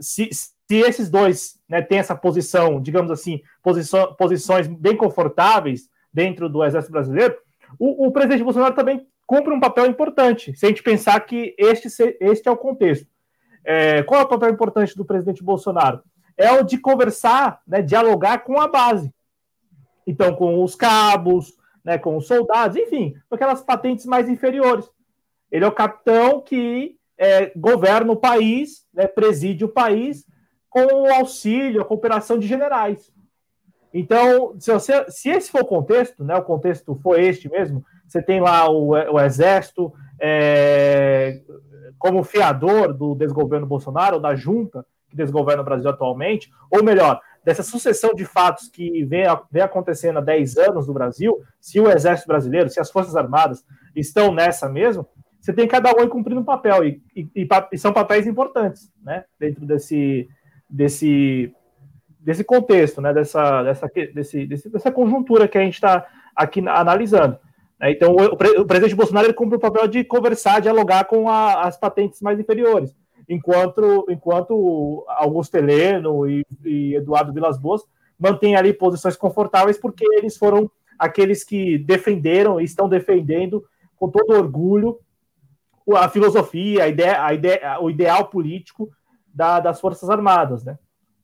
[0.00, 6.48] se, se esses dois né, têm essa posição, digamos assim, posição, posições bem confortáveis dentro
[6.48, 7.36] do Exército Brasileiro,
[7.78, 11.88] o, o presidente Bolsonaro também cumpre um papel importante, se a gente pensar que este,
[12.20, 13.06] este é o contexto.
[13.62, 16.02] É, qual é o papel importante do presidente Bolsonaro?
[16.38, 19.12] É o de conversar, né, dialogar com a base.
[20.06, 21.52] Então, com os cabos,
[21.84, 24.88] né, com os soldados, enfim, com aquelas patentes mais inferiores.
[25.50, 30.24] Ele é o capitão que é, governa o país, né, preside o país
[30.70, 33.12] com o auxílio, a cooperação de generais.
[33.92, 38.22] Então, se, você, se esse for o contexto, né, o contexto for este mesmo, você
[38.22, 41.40] tem lá o, o Exército é,
[41.98, 47.62] como fiador do desgoverno Bolsonaro, da junta que desgoverna o Brasil atualmente, ou melhor, dessa
[47.62, 52.28] sucessão de fatos que vem, vem acontecendo há 10 anos no Brasil, se o Exército
[52.28, 53.64] Brasileiro, se as Forças Armadas
[53.96, 55.08] estão nessa mesmo,
[55.40, 59.24] você tem cada um cumprindo um papel, e, e, e, são papéis importantes, né?
[59.38, 60.28] Dentro desse,
[60.68, 61.54] desse,
[62.20, 63.14] desse contexto, né?
[63.14, 67.38] Dessa, dessa, desse, dessa conjuntura que a gente está aqui analisando.
[67.80, 67.92] Né?
[67.92, 72.20] Então, o, presidente Bolsonaro ele cumpre o papel de conversar, dialogar com a, as patentes
[72.20, 72.94] mais inferiores,
[73.28, 77.82] enquanto, enquanto Augusto Heleno e, e Eduardo Vilas Boas
[78.18, 83.64] mantêm ali posições confortáveis, porque eles foram aqueles que defenderam e estão defendendo
[83.96, 84.98] com todo orgulho
[85.96, 88.90] a filosofia, a ideia, a ideia, o ideal político
[89.32, 90.78] da, das Forças Armadas, né?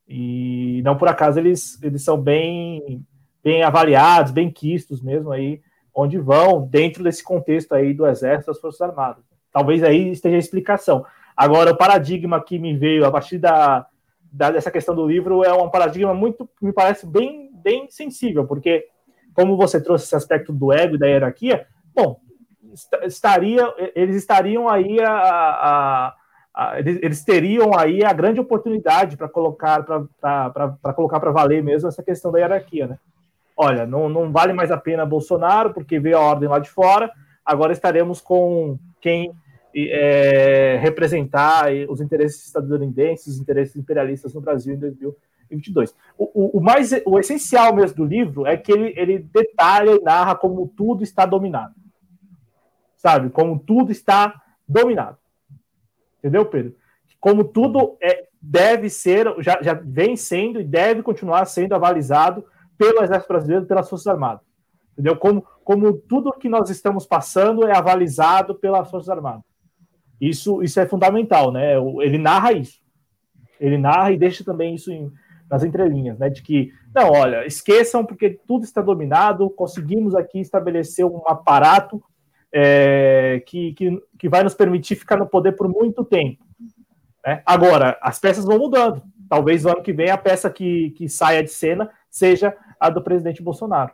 [0.09, 3.05] E não por acaso eles, eles são bem,
[3.43, 5.61] bem avaliados, bem quistos mesmo aí,
[5.95, 9.25] onde vão, dentro desse contexto aí do Exército das Forças Armadas.
[9.53, 11.05] Talvez aí esteja a explicação.
[11.37, 13.87] Agora, o paradigma que me veio a partir da,
[14.33, 18.87] da dessa questão do livro é um paradigma muito, me parece bem, bem sensível, porque
[19.35, 22.21] como você trouxe esse aspecto do ego e da hierarquia, bom,
[23.03, 26.15] estaria, eles estariam aí a, a,
[26.55, 32.03] a eles teriam aí a grande oportunidade para colocar para colocar para valer mesmo essa
[32.03, 32.99] questão da hierarquia, né?
[33.57, 37.11] Olha, não, não vale mais a pena Bolsonaro porque veio a ordem lá de fora.
[37.45, 39.33] Agora estaremos com quem
[39.77, 45.95] é, representar os interesses estadunidenses, os interesses imperialistas no Brasil em 2022.
[46.17, 50.03] O, o, o, mais, o essencial mesmo do livro é que ele, ele detalha e
[50.03, 51.75] narra como tudo está dominado
[53.05, 53.29] sabe?
[53.29, 55.19] Como tudo está dominado.
[56.19, 56.75] Entendeu, Pedro?
[57.21, 62.43] Como tudo é, deve ser, já, já vem sendo e deve continuar sendo avalizado
[62.79, 64.41] pelo Exército Brasileiro, pelas Forças Armadas.
[64.95, 65.17] Entendeu?
[65.17, 69.45] Como, como tudo que nós estamos passando é avalizado pelas Forças Armadas.
[70.21, 71.75] Isso, isso é fundamental, né?
[72.01, 72.81] Ele narra isso.
[73.61, 75.11] Ele narra e deixa também isso em,
[75.51, 76.29] nas entrelinhas, né?
[76.29, 82.03] De que, não, olha, esqueçam porque tudo está dominado, conseguimos aqui estabelecer um aparato
[82.53, 86.45] é, que, que, que, vai nos permitir ficar no poder por muito tempo.
[87.27, 87.43] Né?
[87.45, 89.03] Agora, as peças vão mudando.
[89.29, 93.03] Talvez o ano que vem a peça que, que saia de cena seja a do
[93.03, 93.93] presidente Bolsonaro.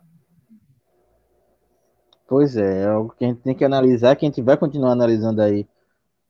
[2.28, 4.92] Pois é, é algo que a gente tem que analisar, que a gente vai continuar
[4.92, 5.66] analisando aí.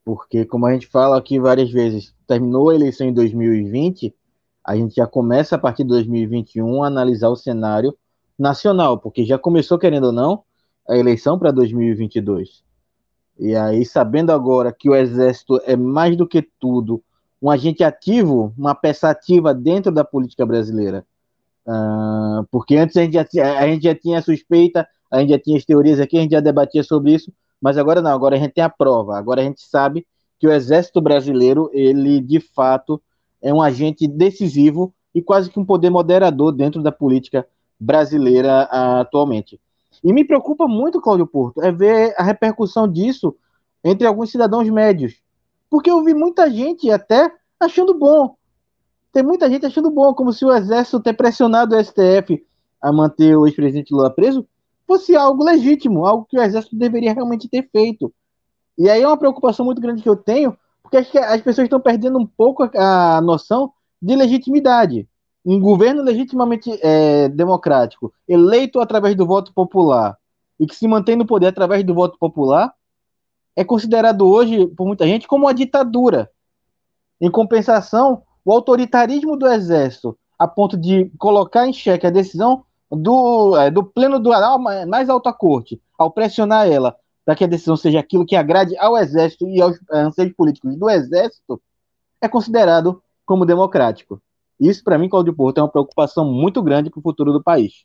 [0.04, 4.14] Porque, como a gente fala aqui várias vezes, terminou a eleição em 2020,
[4.64, 7.96] a gente já começa a partir de 2021 a analisar o cenário
[8.38, 10.42] nacional, porque já começou, querendo ou não,
[10.88, 12.62] a eleição para 2022.
[13.38, 17.02] E aí, sabendo agora que o Exército é mais do que tudo
[17.40, 21.06] um agente ativo, uma peça ativa dentro da política brasileira.
[21.66, 25.56] Uh, porque antes a gente, já, a gente já tinha suspeita, a gente já tinha
[25.56, 28.52] as teorias aqui, a gente já debatia sobre isso, mas agora não, agora a gente
[28.52, 30.06] tem a prova, agora a gente sabe
[30.38, 33.00] que o Exército Brasileiro, ele de fato
[33.42, 37.46] é um agente decisivo e quase que um poder moderador dentro da política
[37.78, 39.60] brasileira uh, atualmente.
[40.02, 43.34] E me preocupa muito, Cláudio Porto, é ver a repercussão disso
[43.84, 45.20] entre alguns cidadãos médios.
[45.68, 48.34] Porque eu vi muita gente até achando bom.
[49.12, 52.44] Tem muita gente achando bom, como se o Exército ter pressionado o STF
[52.80, 54.46] a manter o ex-presidente Lula preso
[54.90, 58.12] fosse algo legítimo, algo que o Exército deveria realmente ter feito.
[58.76, 61.66] E aí é uma preocupação muito grande que eu tenho, porque acho que as pessoas
[61.66, 63.72] estão perdendo um pouco a noção
[64.02, 65.06] de legitimidade
[65.44, 70.18] um governo legitimamente é, democrático, eleito através do voto popular
[70.58, 72.72] e que se mantém no poder através do voto popular,
[73.56, 76.30] é considerado hoje, por muita gente, como uma ditadura.
[77.20, 83.56] Em compensação, o autoritarismo do exército, a ponto de colocar em xeque a decisão do,
[83.56, 84.30] é, do pleno do
[84.88, 88.96] mais alta corte, ao pressionar ela para que a decisão seja aquilo que agrade ao
[88.96, 91.62] exército e aos anseios políticos do exército,
[92.20, 94.20] é considerado como democrático.
[94.58, 97.84] Isso, para mim, Cláudio Porto, é uma preocupação muito grande para o futuro do país.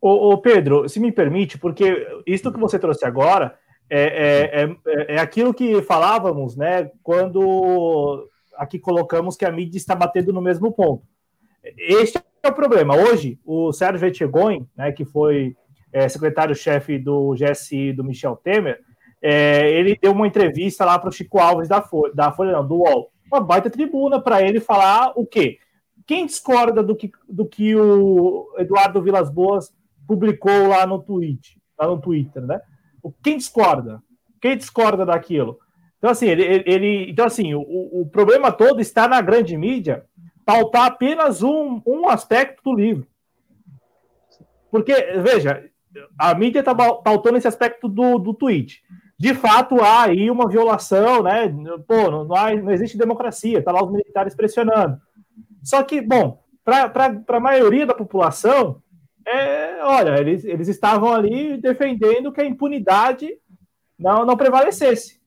[0.00, 3.56] Ô, ô, Pedro, se me permite, porque isso que você trouxe agora
[3.88, 9.94] é, é, é, é, aquilo que falávamos, né, quando aqui colocamos que a mídia está
[9.94, 11.04] batendo no mesmo ponto.
[11.78, 12.96] Este é o problema.
[12.96, 15.56] Hoje, o Sérgio Etchegoin, né, que foi
[15.92, 18.80] é, secretário-chefe do GSI do Michel Temer,
[19.20, 22.66] é, ele deu uma entrevista lá para o Chico Alves da Folha, da Folha não,
[22.66, 23.12] do UOL.
[23.30, 25.58] Uma baita tribuna para ele falar o quê?
[26.06, 29.72] Quem discorda do que, do que o Eduardo Vilas Boas
[30.06, 32.60] publicou lá no tweet, lá no Twitter, né?
[33.22, 34.02] Quem discorda?
[34.40, 35.58] Quem discorda daquilo?
[35.98, 40.04] Então, assim, ele, ele então, assim, o, o problema todo está na grande mídia
[40.44, 43.06] pautar apenas um, um aspecto do livro.
[44.70, 45.68] Porque, veja,
[46.18, 48.82] a mídia está pautando esse aspecto do, do tweet.
[49.18, 51.48] De fato, há aí uma violação, né?
[51.86, 55.00] Pô, não, não, há, não existe democracia, tá lá os militares pressionando.
[55.62, 58.82] Só que, bom, para a maioria da população,
[59.26, 63.38] é, olha, eles, eles estavam ali defendendo que a impunidade
[63.98, 65.20] não, não prevalecesse.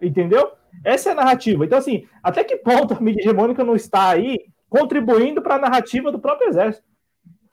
[0.00, 0.52] Entendeu?
[0.86, 1.64] Essa é a narrativa.
[1.64, 4.38] Então, assim, até que ponto a mídia hegemônica não está aí
[4.70, 6.86] contribuindo para a narrativa do próprio exército?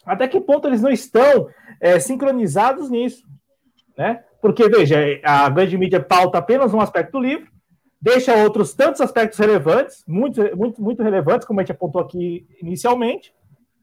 [0.06, 1.48] Até que ponto eles não estão
[1.82, 3.24] é, sincronizados nisso?
[3.98, 4.24] Né?
[4.39, 7.52] Porque, veja, a grande mídia pauta apenas um aspecto do livro,
[8.00, 13.34] deixa outros tantos aspectos relevantes, muito, muito, muito relevantes, como a gente apontou aqui inicialmente,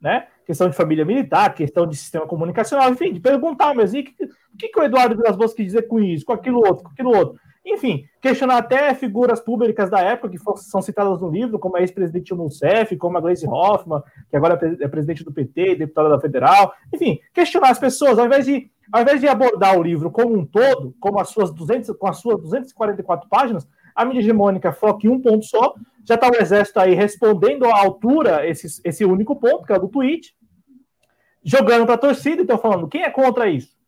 [0.00, 0.28] né?
[0.46, 4.14] Questão de família militar, questão de sistema comunicacional, enfim, de perguntar, e o que,
[4.58, 7.16] que, que o Eduardo Vilas Boas quis dizer com isso, com aquilo outro, com aquilo
[7.16, 7.40] outro?
[7.64, 12.32] Enfim, questionar até figuras públicas da época que são citadas no livro, como a ex-presidente
[12.32, 16.72] Rousseff, como a Gleisi Hoffmann, que agora é presidente do PT, deputada da Federal.
[16.92, 20.44] Enfim, questionar as pessoas, ao invés de, ao invés de abordar o livro como um
[20.44, 25.10] todo, como as suas 200, com as suas 244 páginas, a mídia hegemônica foca em
[25.10, 25.74] um ponto só.
[26.04, 29.80] Já está o exército aí respondendo à altura esse, esse único ponto, que é o
[29.80, 30.34] do tweet,
[31.44, 33.78] jogando para a torcida, então falando, quem é contra isso?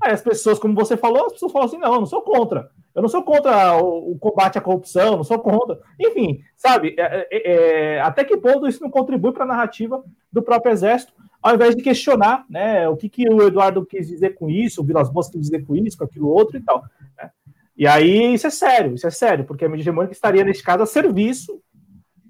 [0.00, 2.70] Aí as pessoas, como você falou, as pessoas falam assim: não, eu não sou contra.
[2.96, 5.78] Eu não sou contra o, o combate à corrupção, não sou contra.
[6.00, 7.52] Enfim, sabe, é, é,
[7.96, 11.76] é até que ponto isso não contribui para a narrativa do próprio Exército, ao invés
[11.76, 15.28] de questionar né, o que, que o Eduardo quis dizer com isso, o Vilas Boas
[15.28, 16.82] quis dizer com isso, com aquilo outro e tal.
[17.18, 17.30] Né?
[17.76, 20.82] E aí isso é sério, isso é sério, porque a mídia hegemônica estaria, nesse caso,
[20.82, 21.60] a serviço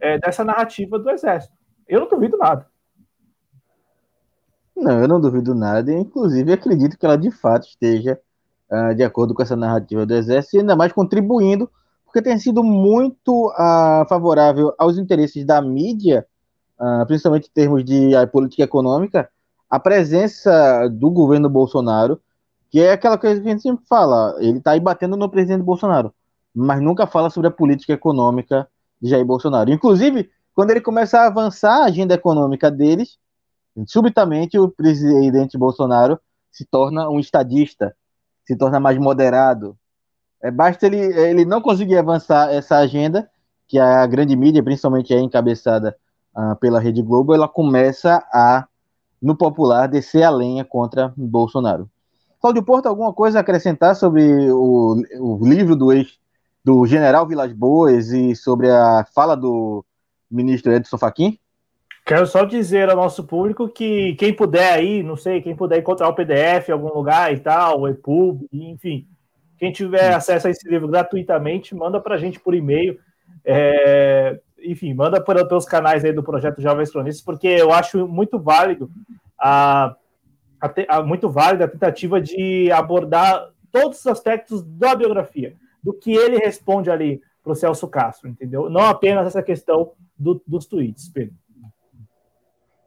[0.01, 1.55] é, dessa narrativa do Exército.
[1.87, 2.67] Eu não duvido nada.
[4.77, 8.21] Não, eu não duvido nada, inclusive acredito que ela de fato esteja
[8.71, 11.71] uh, de acordo com essa narrativa do Exército, e ainda mais contribuindo,
[12.05, 16.27] porque tem sido muito uh, favorável aos interesses da mídia,
[16.81, 19.29] uh, principalmente em termos de política econômica,
[19.69, 22.21] a presença do governo Bolsonaro,
[22.71, 25.63] que é aquela coisa que a gente sempre fala, ele está aí batendo no presidente
[25.63, 26.13] Bolsonaro,
[26.55, 28.69] mas nunca fala sobre a política econômica
[29.01, 29.71] de Jair Bolsonaro.
[29.71, 33.19] Inclusive, quando ele começa a avançar a agenda econômica deles,
[33.87, 36.19] subitamente o presidente Bolsonaro
[36.51, 37.95] se torna um estadista,
[38.47, 39.77] se torna mais moderado.
[40.43, 43.29] É, basta ele, ele não conseguir avançar essa agenda,
[43.67, 45.97] que a grande mídia, principalmente é encabeçada
[46.37, 48.67] uh, pela Rede Globo, ela começa a,
[49.21, 51.91] no popular, descer a lenha contra Bolsonaro.
[52.41, 56.19] Cláudio Porto, alguma coisa a acrescentar sobre o, o livro do ex
[56.65, 59.85] do general Vilas Boas e sobre a fala do
[60.31, 61.39] ministro Edson Fachin?
[62.07, 66.09] Quero só dizer ao nosso público que quem puder aí, não sei, quem puder encontrar
[66.09, 69.09] o PDF em algum lugar e tal, o EPUB, enfim,
[69.59, 72.97] quem tiver acesso a esse livro gratuitamente, manda para a gente por e-mail.
[73.45, 78.89] É, enfim, manda pelos canais aí do projeto Jovens Cronistas, porque eu acho muito válido
[79.37, 79.97] a,
[80.61, 86.13] a, a, muito válida a tentativa de abordar todos os aspectos da biografia, do que
[86.13, 88.71] ele responde ali para o Celso Castro, entendeu?
[88.71, 91.35] Não apenas essa questão do, dos tweets, Pedro.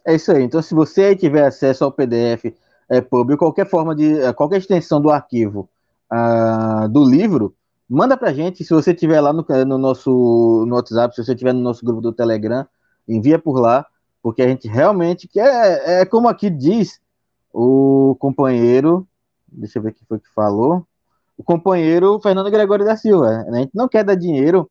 [0.06, 0.44] É isso aí.
[0.44, 2.54] Então, se você tiver acesso ao PDF
[2.90, 4.20] é, público, qualquer forma de.
[4.20, 5.70] É, qualquer extensão do arquivo
[6.12, 7.56] uh, do livro,
[7.88, 8.64] manda pra gente.
[8.64, 12.02] Se você tiver lá no, no nosso no WhatsApp, se você tiver no nosso grupo
[12.02, 12.66] do Telegram,
[13.08, 13.86] envia por lá,
[14.22, 15.82] porque a gente realmente quer.
[15.86, 17.00] É, é como aqui diz
[17.54, 19.08] o companheiro.
[19.48, 20.86] Deixa eu ver quem foi que falou.
[21.38, 23.44] O companheiro Fernando Gregório da Silva.
[23.46, 23.50] Né?
[23.50, 24.70] A gente não quer dar dinheiro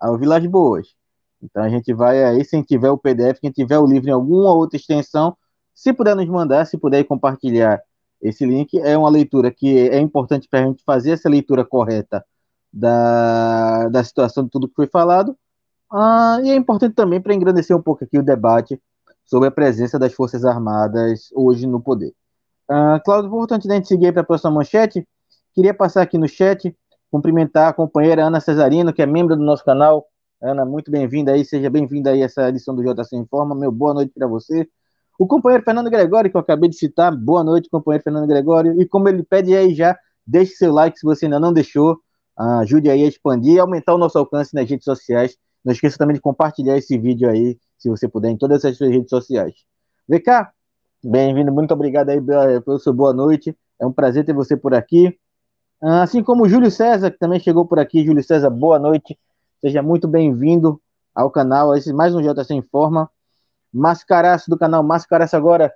[0.00, 0.95] ao Vilas Boas.
[1.42, 4.54] Então a gente vai aí, se tiver o PDF, quem tiver o livro em alguma
[4.54, 5.36] outra extensão,
[5.74, 7.80] se puder nos mandar, se puder compartilhar
[8.20, 12.24] esse link, é uma leitura que é importante para a gente fazer essa leitura correta
[12.72, 15.36] da, da situação de tudo que foi falado.
[15.92, 18.80] Ah, e é importante também para engrandecer um pouco aqui o debate
[19.24, 22.12] sobre a presença das Forças Armadas hoje no poder.
[22.68, 25.06] Ah, Cláudio, importante da gente seguir para a próxima manchete,
[25.54, 26.74] queria passar aqui no chat,
[27.10, 30.06] cumprimentar a companheira Ana Cesarino, que é membro do nosso canal,
[30.46, 33.52] Ana, muito bem-vinda aí, seja bem-vinda aí a essa edição do JC Informa.
[33.52, 34.64] Meu boa noite para você.
[35.18, 38.80] O companheiro Fernando Gregório, que eu acabei de citar, boa noite, companheiro Fernando Gregório.
[38.80, 41.98] E como ele pede aí já, deixe seu like se você ainda não deixou,
[42.60, 45.36] ajude aí a expandir e aumentar o nosso alcance nas redes sociais.
[45.64, 48.90] Não esqueça também de compartilhar esse vídeo aí, se você puder, em todas as suas
[48.90, 49.52] redes sociais.
[50.08, 50.46] VK,
[51.02, 52.20] bem-vindo, muito obrigado aí
[52.60, 53.52] pelo seu boa noite.
[53.80, 55.18] É um prazer ter você por aqui.
[55.82, 58.06] Assim como o Júlio César, que também chegou por aqui.
[58.06, 59.18] Júlio César, boa noite.
[59.60, 60.80] Seja muito bem-vindo
[61.14, 61.74] ao canal.
[61.74, 63.10] Esse mais um JC Informa.
[63.72, 65.72] Mascaraço do canal Mascaraço agora.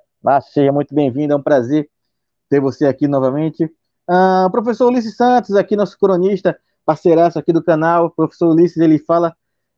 [0.53, 1.89] Seja muito bem-vindo, é um prazer
[2.51, 3.73] ter você aqui novamente.
[4.07, 8.07] Ah, professor Ulisses Santos, aqui nosso cronista, parceiraço aqui do canal.
[8.07, 9.35] O professor Ulisses, ele fala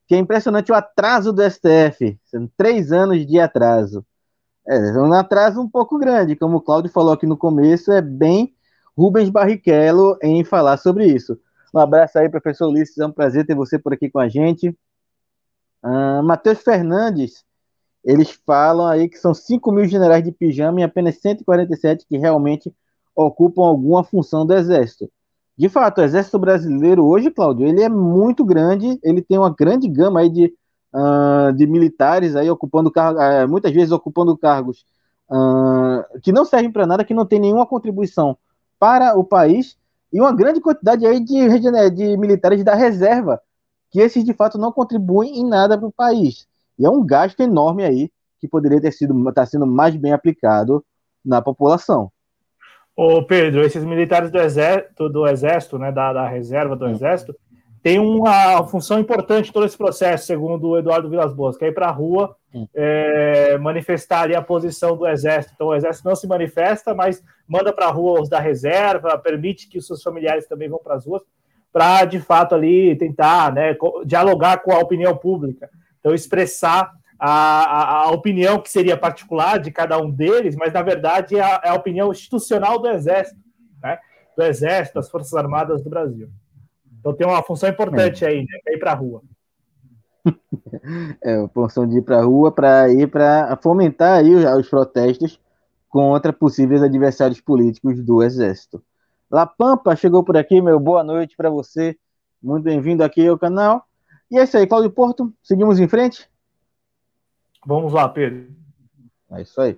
[0.08, 2.18] que é impressionante o atraso do STF.
[2.24, 4.04] São três anos de atraso.
[4.66, 8.52] É um atraso um pouco grande, como o Cláudio falou aqui no começo, é bem
[8.96, 11.38] Rubens Barrichello em falar sobre isso.
[11.72, 12.98] Um abraço aí, professor Ulisses.
[12.98, 14.68] É um prazer ter você por aqui com a gente.
[15.82, 17.44] Uh, Matheus Fernandes,
[18.04, 22.72] eles falam aí que são 5 mil generais de pijama e apenas 147 que realmente
[23.14, 25.10] ocupam alguma função do Exército.
[25.56, 29.86] De fato, o exército brasileiro hoje, Cláudio, ele é muito grande, ele tem uma grande
[29.86, 30.54] gama aí de,
[30.94, 34.86] uh, de militares aí ocupando cargos, uh, muitas vezes ocupando cargos
[35.30, 38.36] uh, que não servem para nada, que não tem nenhuma contribuição
[38.78, 39.76] para o país,
[40.12, 41.48] e uma grande quantidade aí de,
[41.90, 43.40] de militares da reserva,
[43.90, 46.46] que esses de fato não contribuem em nada para o país.
[46.78, 48.10] E é um gasto enorme aí
[48.40, 50.84] que poderia ter sido tá sendo mais bem aplicado
[51.24, 52.10] na população.
[52.94, 57.34] Ô Pedro, esses militares do exército, do exército, né, da, da reserva do exército,
[57.82, 61.68] tem uma função importante em todo esse processo, segundo o Eduardo Vilas Boas, que é
[61.68, 62.36] ir para a rua
[62.74, 65.54] é, manifestar ali a posição do exército.
[65.54, 69.68] Então o exército não se manifesta, mas manda para a rua os da reserva, permite
[69.68, 71.22] que os seus familiares também vão para as ruas,
[71.72, 75.70] para de fato ali tentar né, dialogar com a opinião pública.
[75.98, 80.82] Então expressar a, a, a, opinião que seria particular de cada um deles, mas na
[80.82, 83.40] verdade é a, é a opinião institucional do Exército,
[83.82, 83.98] né?
[84.36, 86.28] do Exército, das Forças Armadas do Brasil.
[87.02, 88.28] Então tem uma função importante é.
[88.28, 88.58] aí, né?
[88.68, 89.22] É ir para a rua.
[91.20, 94.68] É, a função de ir para a rua para ir para fomentar aí os, os
[94.68, 95.40] protestos
[95.88, 98.80] contra possíveis adversários políticos do Exército.
[99.28, 101.98] La Pampa chegou por aqui, meu boa noite para você.
[102.40, 103.84] Muito bem-vindo aqui ao canal.
[104.30, 105.34] E é isso aí, Cláudio Porto.
[105.42, 106.30] Seguimos em frente?
[107.66, 108.48] Vamos lá, Pedro.
[109.32, 109.76] É isso aí.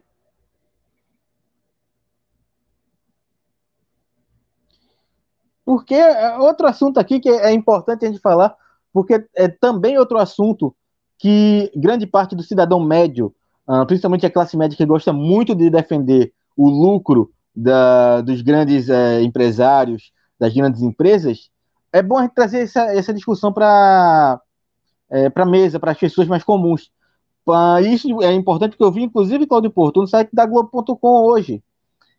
[5.64, 8.54] Porque é outro assunto aqui que é importante a gente falar,
[8.92, 10.74] porque é também outro assunto
[11.18, 13.34] que grande parte do cidadão médio,
[13.66, 18.88] ah, principalmente a classe média que gosta muito de defender o lucro da, dos grandes
[18.88, 21.50] é, empresários, das grandes empresas,
[21.92, 24.40] é bom a gente trazer essa, essa discussão para
[25.10, 26.90] é, a mesa, para as pessoas mais comuns.
[27.82, 31.62] Isso é importante porque eu vi, inclusive, Claudio Porto, no site da Globo.com hoje,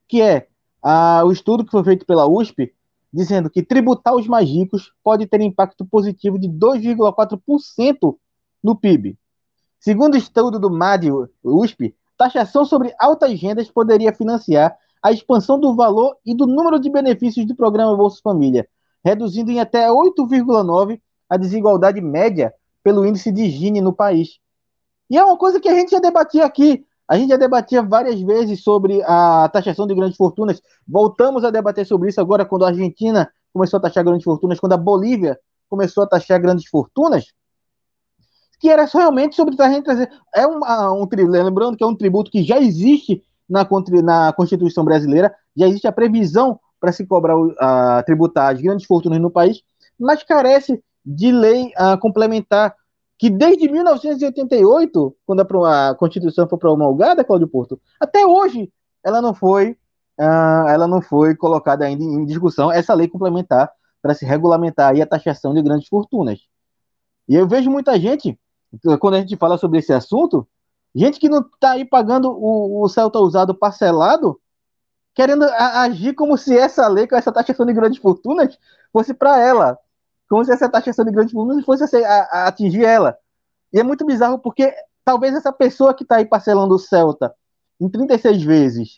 [0.08, 0.48] que é
[0.84, 2.74] uh, o estudo que foi feito pela USP,
[3.16, 8.18] dizendo que tributar os mais ricos pode ter impacto positivo de 2,4%
[8.62, 9.18] no PIB.
[9.80, 11.10] Segundo estudo do MAD
[11.42, 16.90] USP, taxação sobre altas rendas poderia financiar a expansão do valor e do número de
[16.90, 18.68] benefícios do programa Bolsa Família,
[19.04, 21.00] reduzindo em até 8,9%
[21.30, 22.54] a desigualdade média
[22.84, 24.40] pelo índice de Gini no país.
[25.10, 26.86] E é uma coisa que a gente já debatia aqui.
[27.08, 30.62] A gente já debatia várias vezes sobre a taxação de grandes fortunas.
[30.88, 34.74] Voltamos a debater sobre isso agora quando a Argentina começou a taxar grandes fortunas, quando
[34.74, 35.40] a Bolívia
[35.70, 37.26] começou a taxar grandes fortunas.
[38.60, 40.10] Que era realmente sobre a gente trazer.
[40.34, 43.68] É um, um, lembrando que é um tributo que já existe na,
[44.04, 49.20] na Constituição brasileira, já existe a previsão para se cobrar a tributar as grandes fortunas
[49.20, 49.62] no país,
[50.00, 52.76] mas carece de lei a complementar
[53.18, 58.72] que desde 1988, quando a, Constituição foi promulgada, Cláudio Porto, até hoje
[59.04, 59.72] ela não foi,
[60.20, 65.02] uh, ela não foi colocada ainda em discussão essa lei complementar para se regulamentar aí
[65.02, 66.40] a taxação de grandes fortunas.
[67.28, 68.38] E eu vejo muita gente,
[69.00, 70.48] quando a gente fala sobre esse assunto,
[70.94, 74.40] gente que não está aí pagando o, o Celta usado parcelado,
[75.14, 78.60] querendo agir como se essa lei, com essa taxação de grandes fortunas,
[78.92, 79.80] fosse para ela
[80.30, 83.18] como se essa taxação de grandes volumes fosse a, a atingir ela.
[83.72, 84.74] E é muito bizarro porque
[85.04, 87.34] talvez essa pessoa que está aí parcelando o Celta
[87.80, 88.96] em 36 vezes,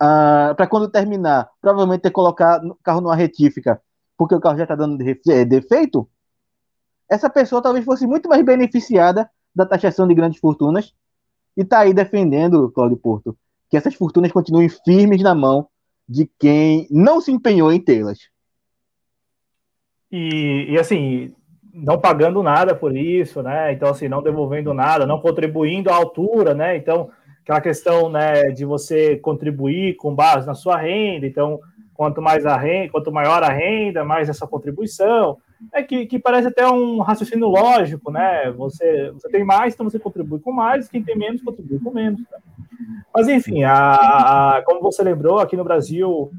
[0.00, 3.80] uh, ah, para quando terminar, provavelmente ter colocado o carro numa retífica,
[4.16, 6.08] porque o carro já está dando é, defeito,
[7.08, 10.94] essa pessoa talvez fosse muito mais beneficiada da taxação de grandes fortunas
[11.56, 13.36] e está aí defendendo, Cláudio Porto,
[13.68, 15.68] que essas fortunas continuem firmes na mão
[16.08, 18.18] de quem não se empenhou em tê-las.
[20.10, 21.34] E, e, assim,
[21.72, 23.72] não pagando nada por isso, né?
[23.72, 26.76] Então, assim, não devolvendo nada, não contribuindo à altura, né?
[26.76, 27.10] Então,
[27.42, 31.26] aquela questão, né, de você contribuir com base na sua renda.
[31.26, 31.60] Então,
[31.94, 35.38] quanto mais a renda, quanto maior a renda, mais essa contribuição.
[35.72, 38.50] É que, que parece até um raciocínio lógico, né?
[38.52, 42.20] Você, você tem mais, então você contribui com mais, quem tem menos contribui com menos.
[42.28, 42.38] Tá?
[43.14, 46.30] Mas enfim, a, a, como você lembrou, aqui no Brasil,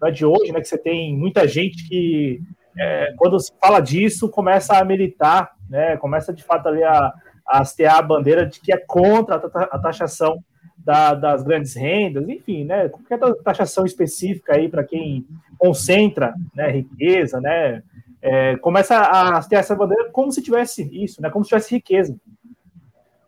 [0.00, 2.40] não é de hoje, né, que você tem muita gente que
[2.78, 7.12] é, quando se fala disso, começa a militar, né, começa de fato ali a,
[7.46, 10.42] hastear a bandeira de que é contra a taxação
[10.78, 15.26] da, das grandes rendas, enfim, né, qualquer taxação específica aí para quem
[15.58, 17.82] concentra né, riqueza, né,
[18.20, 22.16] é, começa a hastear essa bandeira como se tivesse isso, né, como se tivesse riqueza,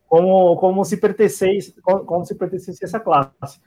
[0.08, 3.60] como, como se pertencesse, como, como se pertencesse a essa classe.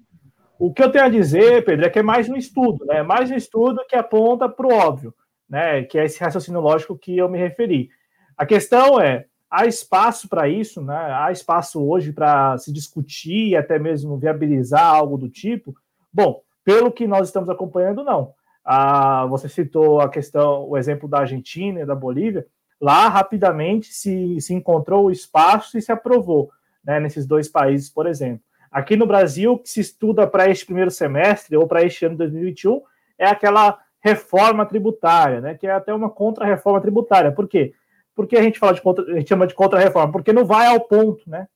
[0.60, 3.30] O que eu tenho a dizer, Pedro, é que é mais um estudo, né, mais
[3.30, 5.14] um estudo que aponta para o óbvio
[5.50, 5.84] né?
[5.84, 7.90] Que é esse raciocínio lógico que eu me referi.
[8.36, 10.96] A questão é, há espaço para isso, né?
[10.96, 15.76] Há espaço hoje para se discutir e até mesmo viabilizar algo do tipo?
[16.12, 18.34] Bom, pelo que nós estamos acompanhando, não.
[18.64, 22.46] Ah, você citou a questão, o exemplo da Argentina e da Bolívia.
[22.80, 26.52] Lá, rapidamente, se, se encontrou o espaço e se aprovou,
[26.84, 28.44] né, nesses dois países, por exemplo.
[28.70, 32.20] Aqui no Brasil, que se estuda para este primeiro semestre ou para este ano de
[32.20, 32.82] 2021
[33.18, 37.32] é aquela reforma tributária, né, que é até uma contra-reforma tributária.
[37.32, 37.74] Por quê?
[38.16, 40.80] Porque a gente fala de contra, a gente chama de contra-reforma, porque não vai ao
[40.80, 41.48] ponto, né?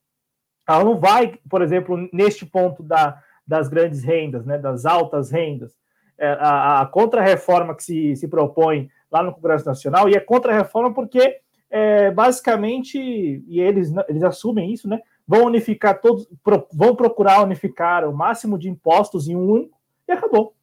[0.68, 5.74] Ela não vai, por exemplo, neste ponto da, das grandes rendas, né, das altas rendas.
[6.18, 10.94] É, a, a contra-reforma que se, se propõe lá no Congresso Nacional, e é contra-reforma
[10.94, 11.38] porque,
[11.68, 18.08] é, basicamente, e eles, eles assumem isso, né, vão unificar todos, pro, vão procurar unificar
[18.08, 19.76] o máximo de impostos em um único,
[20.06, 20.54] e acabou.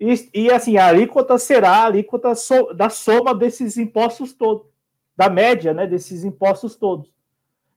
[0.00, 4.66] E, e assim, a alíquota será a alíquota so, da soma desses impostos todos,
[5.16, 7.14] da média né, desses impostos todos.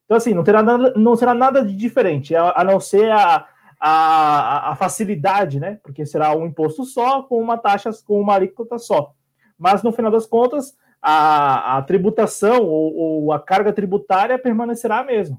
[0.05, 3.45] Então, assim, não, terá nada, não será nada de diferente, a, a não ser a,
[3.79, 5.79] a, a, facilidade, né?
[5.83, 9.13] Porque será um imposto só, com uma taxa, com uma alíquota só.
[9.57, 15.03] Mas, no final das contas, a, a tributação ou, ou, a carga tributária permanecerá a
[15.03, 15.37] mesma.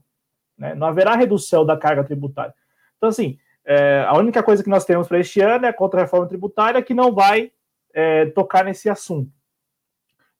[0.57, 0.75] Né?
[0.75, 2.55] Não haverá redução da carga tributária.
[2.97, 3.39] Então, assim,
[3.71, 6.95] é, a única coisa que nós temos para este ano é a contra-reforma tributária que
[6.95, 7.53] não vai
[7.93, 9.31] é, tocar nesse assunto.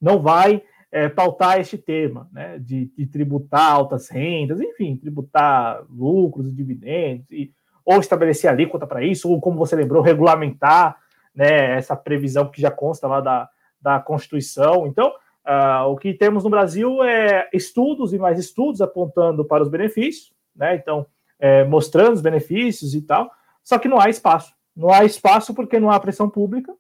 [0.01, 6.51] Não vai é, pautar este tema, né, de, de, tributar altas rendas, enfim, tributar lucros
[6.51, 7.53] e dividendos, e,
[7.85, 10.97] ou estabelecer alíquota para isso, ou como você lembrou, regulamentar
[11.35, 14.87] né, essa previsão que já consta lá da, da Constituição.
[14.87, 15.13] Então,
[15.47, 20.33] uh, o que temos no Brasil é estudos e mais estudos apontando para os benefícios,
[20.57, 21.07] né, então,
[21.39, 23.31] é, mostrando os benefícios e tal,
[23.63, 24.55] só que não há espaço.
[24.77, 26.75] Não há espaço porque não há pressão pública,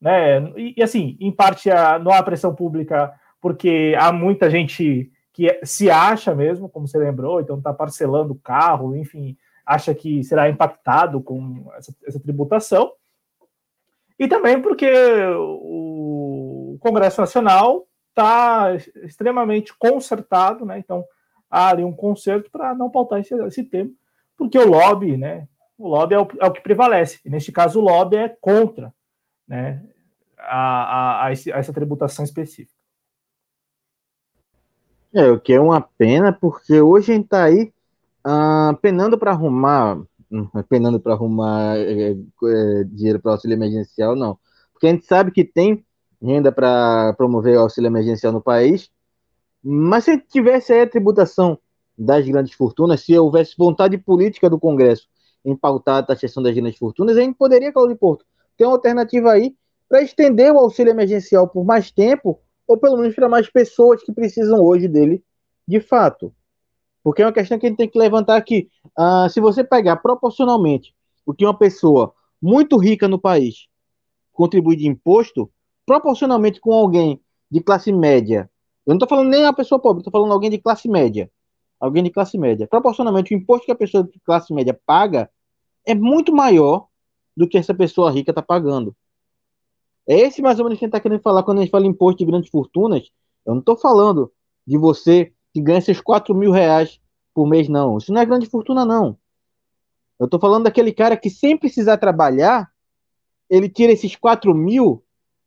[0.00, 0.40] né?
[0.56, 5.60] E, e assim, em parte, a, não há pressão pública porque há muita gente que
[5.64, 10.48] se acha mesmo, como você lembrou, então está parcelando o carro, enfim, acha que será
[10.48, 12.92] impactado com essa, essa, tributação.
[14.18, 14.88] E também porque
[15.36, 20.78] o Congresso Nacional está extremamente consertado, né?
[20.78, 21.04] Então
[21.54, 23.90] ali um conserto para não pautar esse, esse tema,
[24.36, 25.46] porque o lobby, né?
[25.78, 27.20] O lobby é o, é o que prevalece.
[27.24, 28.92] E neste caso, o lobby é contra,
[29.46, 29.82] né?
[30.38, 32.74] A, a, a, essa tributação específica.
[35.12, 37.72] É, o que é uma pena, porque hoje a gente tá aí
[38.24, 44.36] ah, penando para arrumar, hum, penando para arrumar é, é, dinheiro para auxílio emergencial, não.
[44.72, 45.84] Porque a gente sabe que tem
[46.20, 48.90] renda para promover o auxílio emergencial no país,
[49.64, 51.58] mas se tivesse aí a tributação
[51.96, 55.08] das grandes fortunas, se houvesse vontade política do Congresso
[55.44, 59.32] em pautar a taxação das grandes fortunas, a gente poderia, Claudio Porto, ter uma alternativa
[59.32, 59.56] aí
[59.88, 64.12] para estender o auxílio emergencial por mais tempo ou pelo menos para mais pessoas que
[64.12, 65.22] precisam hoje dele
[65.66, 66.34] de fato.
[67.02, 68.70] Porque é uma questão que a gente tem que levantar aqui.
[68.98, 70.94] Uh, se você pegar proporcionalmente
[71.26, 73.66] o que uma pessoa muito rica no país
[74.32, 75.50] contribui de imposto,
[75.86, 78.50] proporcionalmente com alguém de classe média,
[78.86, 81.30] eu não estou falando nem a pessoa pobre, estou falando alguém de classe média.
[81.80, 82.66] Alguém de classe média.
[82.66, 85.30] Proporcionalmente, o imposto que a pessoa de classe média paga
[85.86, 86.86] é muito maior
[87.36, 88.94] do que essa pessoa rica está pagando.
[90.06, 91.86] É esse mais ou menos que a gente está querendo falar quando a gente fala
[91.86, 93.10] imposto de grandes fortunas.
[93.44, 94.30] Eu não estou falando
[94.66, 97.00] de você que ganha esses 4 mil reais
[97.34, 97.98] por mês, não.
[97.98, 99.16] Isso não é grande fortuna, não.
[100.18, 102.70] Eu estou falando daquele cara que sem precisar trabalhar,
[103.48, 105.02] ele tira esses 4 mil,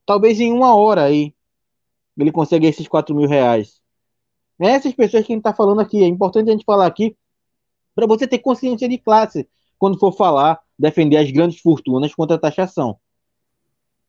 [0.05, 1.33] talvez em uma hora aí.
[2.17, 3.81] Ele consegue esses 4 mil reais.
[4.59, 6.03] É essas pessoas que a gente está falando aqui.
[6.03, 7.15] É importante a gente falar aqui
[7.93, 9.47] para você ter consciência de classe
[9.77, 12.97] quando for falar, defender as grandes fortunas contra a taxação.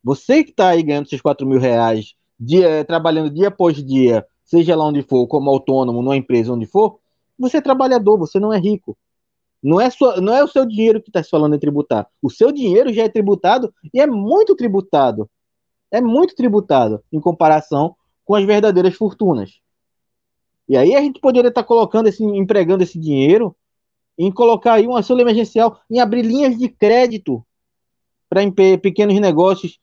[0.03, 4.75] Você que está aí ganhando seus 4 mil reais, dia, trabalhando dia após dia, seja
[4.75, 6.99] lá onde for, como autônomo, numa empresa, onde for,
[7.37, 8.97] você é trabalhador, você não é rico.
[9.61, 12.07] Não é, sua, não é o seu dinheiro que está se falando em tributar.
[12.21, 15.29] O seu dinheiro já é tributado e é muito tributado.
[15.91, 17.95] É muito tributado em comparação
[18.29, 19.59] com as verdadeiras fortunas.
[20.67, 23.55] E aí a gente poderia estar colocando esse, empregando esse dinheiro
[24.19, 27.43] em colocar aí um auxílio emergencial, em abrir linhas de crédito
[28.29, 28.41] para
[28.79, 29.79] pequenos negócios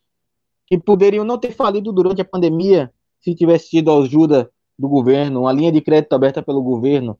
[0.64, 5.40] que poderiam não ter falido durante a pandemia se tivesse tido a ajuda do governo,
[5.40, 7.18] uma linha de crédito aberta pelo governo.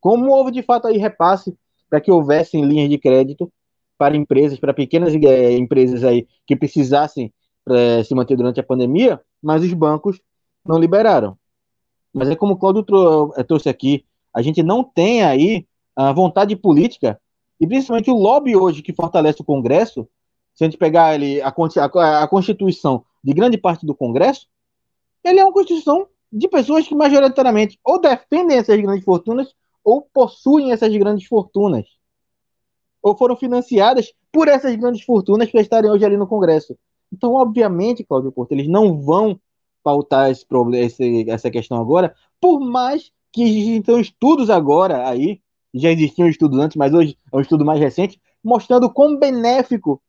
[0.00, 1.54] Como houve de fato aí repasse
[1.90, 3.52] para que houvessem linhas de crédito
[3.98, 7.30] para empresas, para pequenas é, empresas aí que precisassem
[7.68, 10.22] é, se manter durante a pandemia, mas os bancos
[10.64, 11.36] não liberaram.
[12.12, 16.12] Mas é como o Claudio trou eh, trouxe aqui, a gente não tem aí a
[16.12, 17.20] vontade política
[17.60, 20.08] e principalmente o lobby hoje que fortalece o Congresso
[20.54, 21.52] se a gente pegar ele, a,
[22.22, 24.46] a Constituição de grande parte do Congresso,
[25.24, 30.72] ele é uma Constituição de pessoas que majoritariamente ou defendem essas grandes fortunas ou possuem
[30.72, 31.86] essas grandes fortunas.
[33.02, 36.76] Ou foram financiadas por essas grandes fortunas que estarem hoje ali no Congresso.
[37.12, 39.38] Então, obviamente, Cláudio Porto, eles não vão
[39.84, 45.40] pautar esse esse, essa questão agora, por mais que existam estudos agora aí,
[45.74, 50.00] já existiam estudos antes, mas hoje é um estudo mais recente, mostrando quão benéfico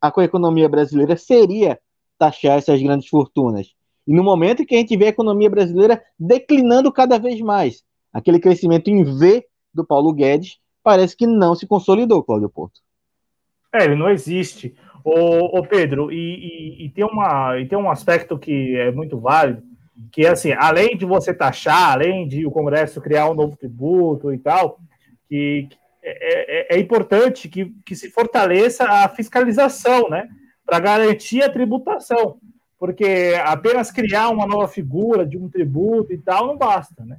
[0.00, 1.78] a economia brasileira seria
[2.18, 3.72] taxar essas grandes fortunas.
[4.06, 8.40] E no momento que a gente vê a economia brasileira declinando cada vez mais, aquele
[8.40, 12.80] crescimento em V do Paulo Guedes parece que não se consolidou, Cláudio Porto.
[13.72, 14.74] É, ele não existe.
[15.04, 19.18] Ô, ô Pedro, e, e, e, tem uma, e tem um aspecto que é muito
[19.18, 19.62] válido,
[20.12, 24.32] que é assim, além de você taxar, além de o Congresso criar um novo tributo
[24.32, 24.78] e tal,
[25.28, 25.68] que,
[26.02, 30.28] é, é, é importante que, que se fortaleça a fiscalização, né?
[30.64, 32.38] Para garantir a tributação.
[32.78, 37.18] Porque apenas criar uma nova figura de um tributo e tal não basta, né?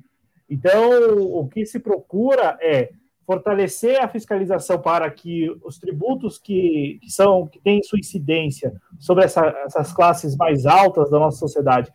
[0.50, 2.92] Então, o que se procura é
[3.26, 9.24] fortalecer a fiscalização para que os tributos que, que são que têm sua incidência sobre
[9.24, 11.92] essa, essas classes mais altas da nossa sociedade,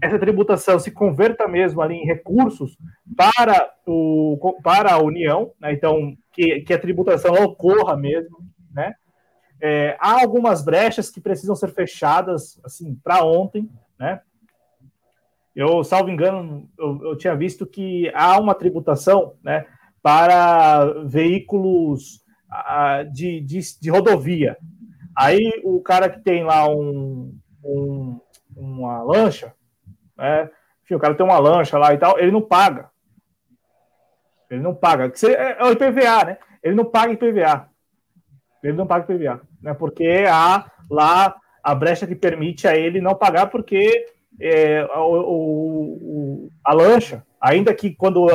[0.00, 2.76] essa tributação se converta mesmo ali em recursos
[3.16, 5.72] para, o, para a União, né?
[5.72, 8.38] então que, que a tributação ocorra mesmo,
[8.72, 8.94] né?
[9.64, 14.20] É, há algumas brechas que precisam ser fechadas assim para ontem, né?
[15.54, 19.66] Eu, salvo engano, eu, eu tinha visto que há uma tributação, né?
[20.02, 24.56] Para veículos uh, de, de, de, rodovia.
[25.16, 27.34] Aí o cara que tem lá um,
[27.64, 28.20] um,
[28.56, 29.54] uma lancha,
[30.16, 30.50] né?
[30.84, 32.90] Enfim, o cara tem uma lancha lá e tal, ele não paga.
[34.50, 35.10] Ele não paga.
[35.24, 36.38] É, é o IPVA, né?
[36.62, 37.68] Ele não paga IPVA.
[38.62, 39.72] Ele não paga IPVA, né?
[39.74, 44.06] Porque há lá a brecha que permite a ele não pagar, porque
[44.40, 48.26] é, o, o, a lancha, ainda que quando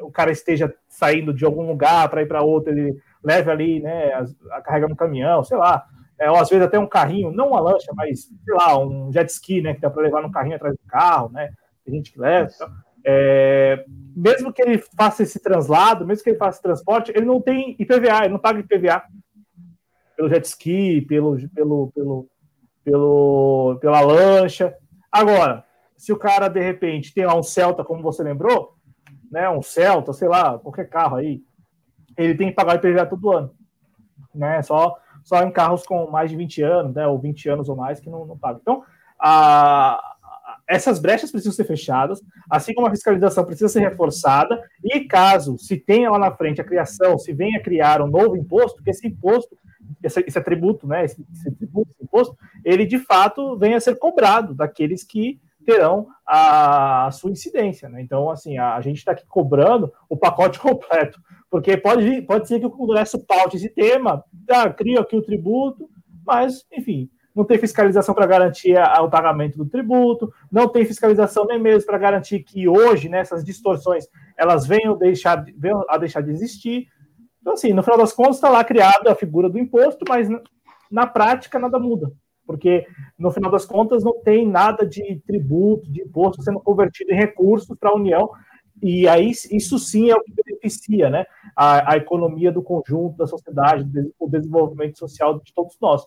[0.00, 4.12] o cara esteja saindo de algum lugar para ir para outro, ele leve ali, né,
[4.12, 5.86] a, a carregar no caminhão, sei lá,
[6.18, 9.30] é, ou às vezes até um carrinho, não uma lancha, mas sei lá, um jet
[9.30, 11.52] ski, né, que dá para levar no carrinho atrás do carro, né,
[11.84, 12.50] tem gente que leva.
[12.52, 12.68] Então,
[13.06, 13.84] é,
[14.16, 17.76] mesmo que ele faça esse translado, mesmo que ele faça esse transporte, ele não tem
[17.78, 19.02] IPVA, ele não paga IPVA
[20.16, 22.28] pelo jet ski, pelo, pelo, pelo,
[22.84, 24.74] pelo, pela lancha.
[25.10, 25.64] Agora,
[26.00, 28.74] se o cara de repente tem lá um Celta, como você lembrou,
[29.30, 31.42] né, um Celta, sei lá, qualquer carro aí,
[32.16, 33.54] ele tem que pagar IPVA todo ano,
[34.34, 34.62] né?
[34.62, 38.00] Só só em carros com mais de 20 anos, né, ou 20 anos ou mais
[38.00, 38.58] que não, não paga.
[38.62, 38.82] Então,
[39.18, 40.00] a,
[40.66, 45.76] essas brechas precisam ser fechadas, assim como a fiscalização precisa ser reforçada, e caso se
[45.76, 49.06] tenha lá na frente a criação, se venha a criar um novo imposto, que esse
[49.06, 49.54] imposto,
[50.02, 52.34] esse, esse atributo, né, esse, esse tributo, esse imposto,
[52.64, 57.88] ele de fato venha a ser cobrado daqueles que terão a, a sua incidência.
[57.88, 58.02] Né?
[58.02, 62.60] Então, assim, a, a gente está aqui cobrando o pacote completo, porque pode, pode ser
[62.60, 65.88] que o Congresso paute esse tema, tá, cria aqui o tributo,
[66.24, 71.58] mas, enfim, não tem fiscalização para garantir o pagamento do tributo, não tem fiscalização nem
[71.58, 74.06] mesmo para garantir que hoje, né, distorções,
[74.36, 76.88] elas venham, deixar, venham a deixar de existir.
[77.40, 80.42] Então, assim, no final das contas, está lá criada a figura do imposto, mas na,
[80.90, 82.12] na prática nada muda
[82.50, 82.84] porque
[83.16, 87.78] no final das contas não tem nada de tributo, de imposto sendo convertido em recursos
[87.78, 88.28] para a União,
[88.82, 91.24] e aí isso sim é o que beneficia né,
[91.54, 93.88] a, a economia do conjunto da sociedade,
[94.18, 96.04] o desenvolvimento social de todos nós.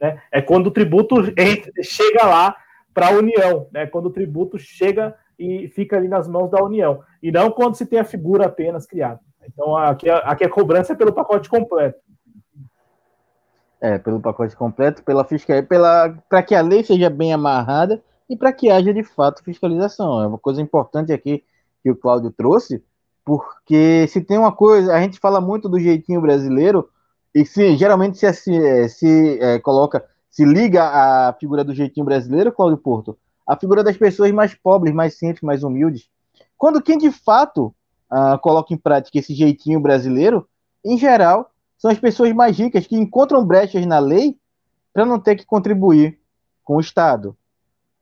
[0.00, 0.20] Né?
[0.32, 2.56] É quando o tributo entra, chega lá
[2.92, 3.86] para a União, né?
[3.86, 7.86] quando o tributo chega e fica ali nas mãos da União, e não quando se
[7.86, 9.20] tem a figura apenas criada.
[9.46, 12.00] Então aqui, aqui a cobrança é pelo pacote completo.
[13.84, 18.34] É, pelo pacote completo, pela fiscal, pela para que a lei seja bem amarrada e
[18.34, 20.22] para que haja de fato fiscalização.
[20.22, 21.44] É uma coisa importante aqui
[21.82, 22.82] que o Cláudio trouxe,
[23.22, 26.88] porque se tem uma coisa, a gente fala muito do jeitinho brasileiro
[27.34, 32.52] e se geralmente se, se, se é, coloca, se liga à figura do jeitinho brasileiro,
[32.52, 36.08] Cláudio Porto, a figura das pessoas mais pobres, mais simples, mais humildes.
[36.56, 37.66] Quando quem de fato
[38.10, 40.48] uh, coloca em prática esse jeitinho brasileiro,
[40.82, 41.50] em geral,
[41.84, 44.38] são as pessoas mais ricas que encontram brechas na lei
[44.90, 46.18] para não ter que contribuir
[46.64, 47.36] com o Estado.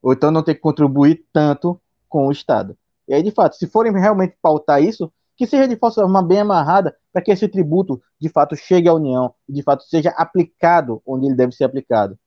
[0.01, 1.77] Ou então não ter que contribuir tanto
[2.07, 2.77] com o Estado.
[3.05, 6.95] E aí, de fato, se forem realmente pautar isso, que seja de forma bem amarrada
[7.11, 11.25] para que esse tributo de fato chegue à União e de fato seja aplicado onde
[11.25, 12.17] ele deve ser aplicado.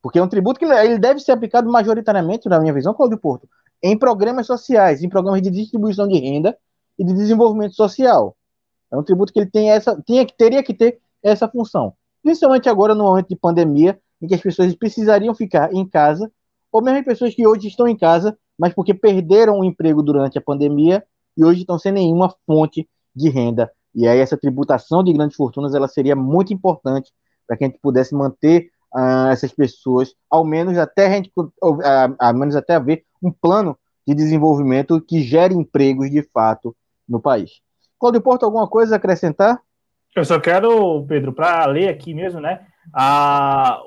[0.00, 3.48] Porque é um tributo que ele deve ser aplicado majoritariamente, na minha visão, Cláudio Porto,
[3.82, 6.56] em programas sociais, em programas de distribuição de renda
[6.96, 8.36] e de desenvolvimento social.
[8.90, 11.92] É um tributo que ele tem essa, tinha, teria que ter essa função.
[12.22, 16.30] Principalmente agora no momento de pandemia, em que as pessoas precisariam ficar em casa,
[16.72, 20.40] ou mesmo pessoas que hoje estão em casa, mas porque perderam o emprego durante a
[20.40, 21.04] pandemia
[21.36, 23.70] e hoje estão sem nenhuma fonte de renda.
[23.94, 27.12] E aí essa tributação de grandes fortunas ela seria muito importante
[27.46, 31.46] para que a gente pudesse manter uh, essas pessoas, ao menos até a gente, uh,
[32.18, 36.76] ao menos até haver um plano de desenvolvimento que gere empregos de fato
[37.08, 37.60] no país.
[37.98, 39.60] Claudio Porto, alguma coisa a acrescentar?
[40.14, 42.66] Eu só quero, Pedro, para ler aqui mesmo, né?
[42.92, 43.80] A,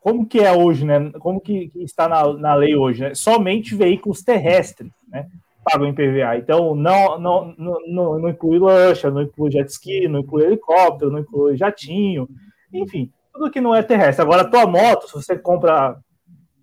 [0.00, 1.10] como que é hoje, né?
[1.18, 3.02] Como que, está na, na lei hoje?
[3.02, 3.14] Né?
[3.14, 5.26] Somente veículos terrestres, né?
[5.64, 6.36] Pagam IPVA.
[6.38, 11.20] Então, não, não, não, não inclui lancha, não inclui jet ski, não inclui helicóptero, não
[11.20, 12.28] inclui jatinho,
[12.72, 14.22] enfim, tudo que não é terrestre.
[14.22, 15.96] Agora, tua moto, se você compra,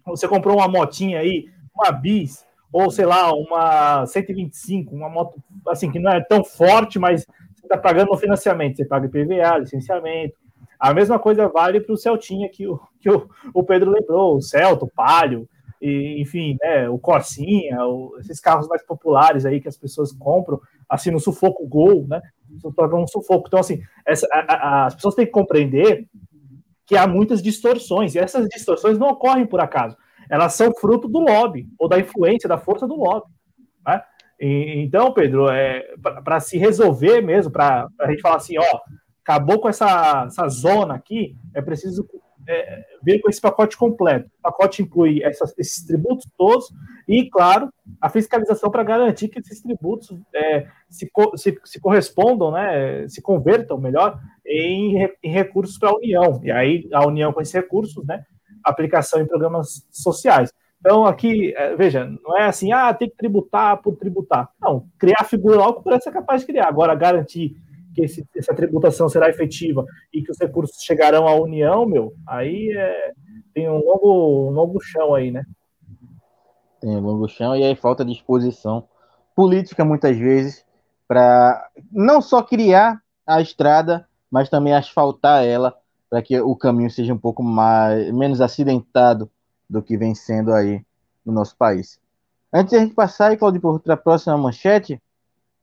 [0.05, 5.91] você comprou uma motinha aí, uma bis, ou sei lá, uma 125, uma moto assim
[5.91, 10.37] que não é tão forte, mas você está pagando no financiamento, você paga IPVA, licenciamento.
[10.79, 14.41] A mesma coisa vale para o Celtinha que, o, que o, o Pedro lembrou, o
[14.41, 15.47] Celto, o Palio,
[15.81, 20.59] e, enfim, né, o Corsinha, o, esses carros mais populares aí que as pessoas compram,
[20.87, 22.21] assim, no sufoco Gol, né?
[22.93, 23.47] Um sufoco.
[23.47, 26.07] Então, assim, essa, a, a, as pessoas têm que compreender
[26.85, 29.95] que há muitas distorções, e essas distorções não ocorrem por acaso
[30.29, 33.27] elas são fruto do lobby, ou da influência, da força do lobby.
[33.85, 34.01] Né?
[34.39, 35.85] E, então, Pedro, é,
[36.23, 38.79] para se resolver mesmo, para a gente falar assim, ó,
[39.23, 42.07] acabou com essa, essa zona aqui, é preciso
[42.47, 44.27] é, vir com esse pacote completo.
[44.39, 46.67] O pacote inclui essas, esses tributos todos
[47.07, 47.71] e, claro,
[48.01, 53.77] a fiscalização para garantir que esses tributos é, se, se, se, correspondam, né, se convertam
[53.79, 56.41] melhor em, em recursos para a União.
[56.43, 58.25] E aí a União com esses recursos, né,
[58.63, 60.53] aplicação em programas sociais.
[60.79, 64.49] Então, aqui, é, veja, não é assim, ah, tem que tributar por tributar.
[64.61, 66.67] Não, criar figura lá, o Congresso é capaz de criar.
[66.67, 67.57] Agora, garantir
[67.93, 72.71] que esse, essa tributação será efetiva e que os recursos chegarão à União, meu, aí
[72.75, 73.11] é,
[73.53, 75.43] tem um longo, um longo chão aí, né?
[76.79, 78.87] Tem um longo chão e aí falta disposição
[79.35, 80.65] política, muitas vezes,
[81.07, 85.75] para não só criar a estrada, mas também asfaltar ela
[86.09, 89.29] para que o caminho seja um pouco mais menos acidentado
[89.69, 90.83] do que vem sendo aí
[91.25, 91.99] no nosso país.
[92.51, 94.99] Antes de a gente passar, Claudio, para a próxima manchete,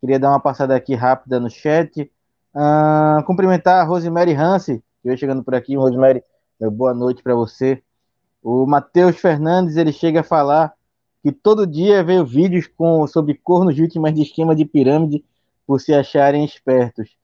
[0.01, 2.11] queria dar uma passada aqui rápida no chat.
[2.55, 5.76] Uh, cumprimentar a Rosemary Hanse, que veio chegando por aqui.
[5.76, 6.22] Rosemary,
[6.72, 7.82] boa noite para você.
[8.42, 10.72] O Matheus Fernandes, ele chega a falar
[11.22, 15.24] que todo dia veio vídeos com, sobre cornos vítimas de esquema de pirâmide
[15.66, 17.16] por se acharem espertos.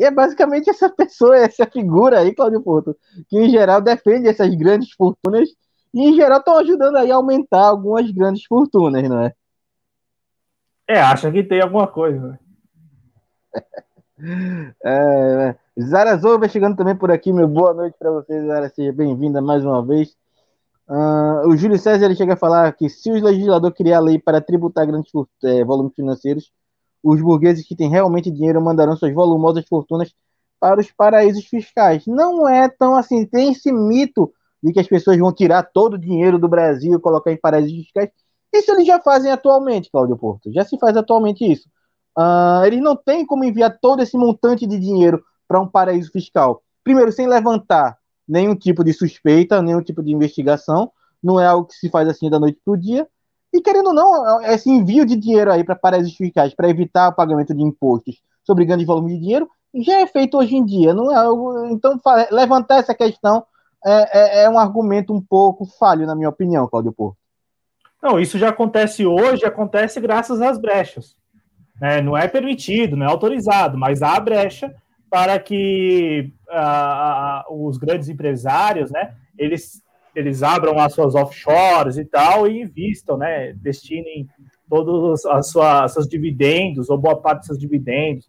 [0.00, 2.96] E é basicamente essa pessoa, essa figura aí, Claudio Porto,
[3.28, 5.50] que em geral defende essas grandes fortunas
[5.92, 9.34] e em geral estão ajudando aí a aumentar algumas grandes fortunas, não é?
[10.88, 12.38] É, acha que tem alguma coisa, né?
[14.82, 19.42] é, Zara Zouba chegando também por aqui, meu boa noite para você, Zara, seja bem-vinda
[19.42, 20.16] mais uma vez.
[20.88, 24.40] Uh, o Júlio César ele chega a falar que se o legislador criar lei para
[24.40, 25.12] tributar grandes
[25.44, 26.50] é, volumes financeiros,
[27.02, 30.14] os burgueses que têm realmente dinheiro mandarão suas volumosas fortunas
[30.58, 32.06] para os paraísos fiscais.
[32.06, 33.24] Não é tão assim.
[33.24, 34.32] Tem esse mito
[34.62, 37.72] de que as pessoas vão tirar todo o dinheiro do Brasil e colocar em paraísos
[37.72, 38.10] fiscais.
[38.52, 40.52] Isso eles já fazem atualmente, Cláudio Porto.
[40.52, 41.68] Já se faz atualmente isso.
[42.18, 46.62] Uh, eles não têm como enviar todo esse montante de dinheiro para um paraíso fiscal.
[46.84, 47.96] Primeiro, sem levantar
[48.28, 50.92] nenhum tipo de suspeita, nenhum tipo de investigação.
[51.22, 53.08] Não é algo que se faz assim da noite para o dia.
[53.52, 57.14] E querendo ou não, esse envio de dinheiro aí para paraísos fiscais para evitar o
[57.14, 61.12] pagamento de impostos sobre grandes volumes de dinheiro já é feito hoje em dia, não
[61.12, 61.66] é algo.
[61.66, 61.98] Então,
[62.30, 63.44] levantar essa questão
[63.84, 67.16] é, é, é um argumento um pouco falho, na minha opinião, Cláudio Porto.
[68.02, 71.16] Não, isso já acontece hoje, acontece graças às brechas.
[71.80, 72.00] Né?
[72.00, 74.74] Não é permitido, não é autorizado, mas há brecha
[75.08, 79.82] para que uh, os grandes empresários, né, eles
[80.14, 83.52] eles abram as suas offshores e tal e invistam, né?
[83.54, 84.28] Destinem
[84.68, 88.28] todos as suas, seus dividendos ou boa parte dos seus dividendos,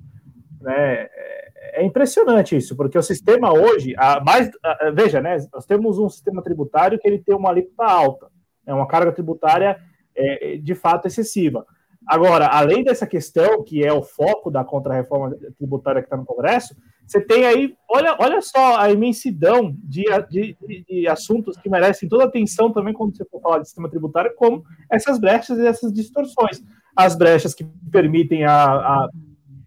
[0.60, 1.08] né?
[1.14, 5.38] É, é impressionante isso, porque o sistema hoje, a mais, a, veja, né?
[5.54, 8.26] Nós temos um sistema tributário que ele tem uma alíquota alta,
[8.66, 9.78] é né, uma carga tributária
[10.16, 11.66] é, de fato excessiva.
[12.06, 16.76] Agora, além dessa questão, que é o foco da contra-reforma tributária que está no Congresso,
[17.12, 20.56] você tem aí, olha, olha só a imensidão de, de,
[20.88, 24.64] de, assuntos que merecem toda atenção também quando você for falar de sistema tributário, como
[24.90, 26.64] essas brechas e essas distorções.
[26.96, 29.10] As brechas que permitem a, a,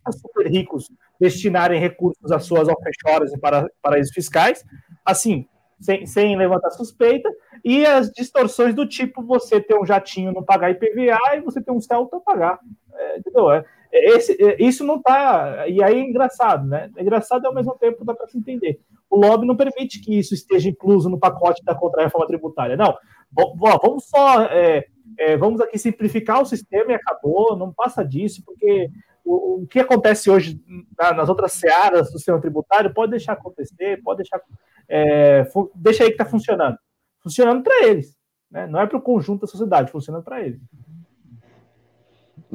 [0.07, 0.90] a super ricos
[1.20, 4.64] destinarem recursos às suas offshores e para paraísos fiscais,
[5.05, 5.47] assim,
[5.78, 7.30] sem, sem levantar suspeita,
[7.62, 11.72] e as distorções do tipo você ter um jatinho não pagar IPVA e você ter
[11.72, 12.59] um Celta pagar.
[12.95, 13.51] É, entendeu?
[13.51, 13.62] É,
[13.95, 15.68] esse, é, isso não tá.
[15.68, 16.90] E aí é engraçado, né?
[16.97, 18.80] É engraçado e ao mesmo tempo dá para se entender.
[19.09, 22.76] O lobby não permite que isso esteja incluso no pacote da contra-reforma tributária.
[22.76, 22.97] Não.
[23.32, 24.42] Vamos só.
[24.42, 24.86] É,
[25.18, 27.57] é, vamos aqui simplificar o sistema e acabou.
[27.57, 28.90] Não passa disso, porque
[29.24, 30.61] o, o que acontece hoje
[30.99, 34.40] nas outras searas do sistema tributário pode deixar acontecer, pode deixar
[34.88, 36.76] é, deixa aí que está funcionando.
[37.20, 38.16] Funcionando para eles,
[38.51, 38.66] né?
[38.66, 40.61] não é para o conjunto da sociedade, funcionando para eles.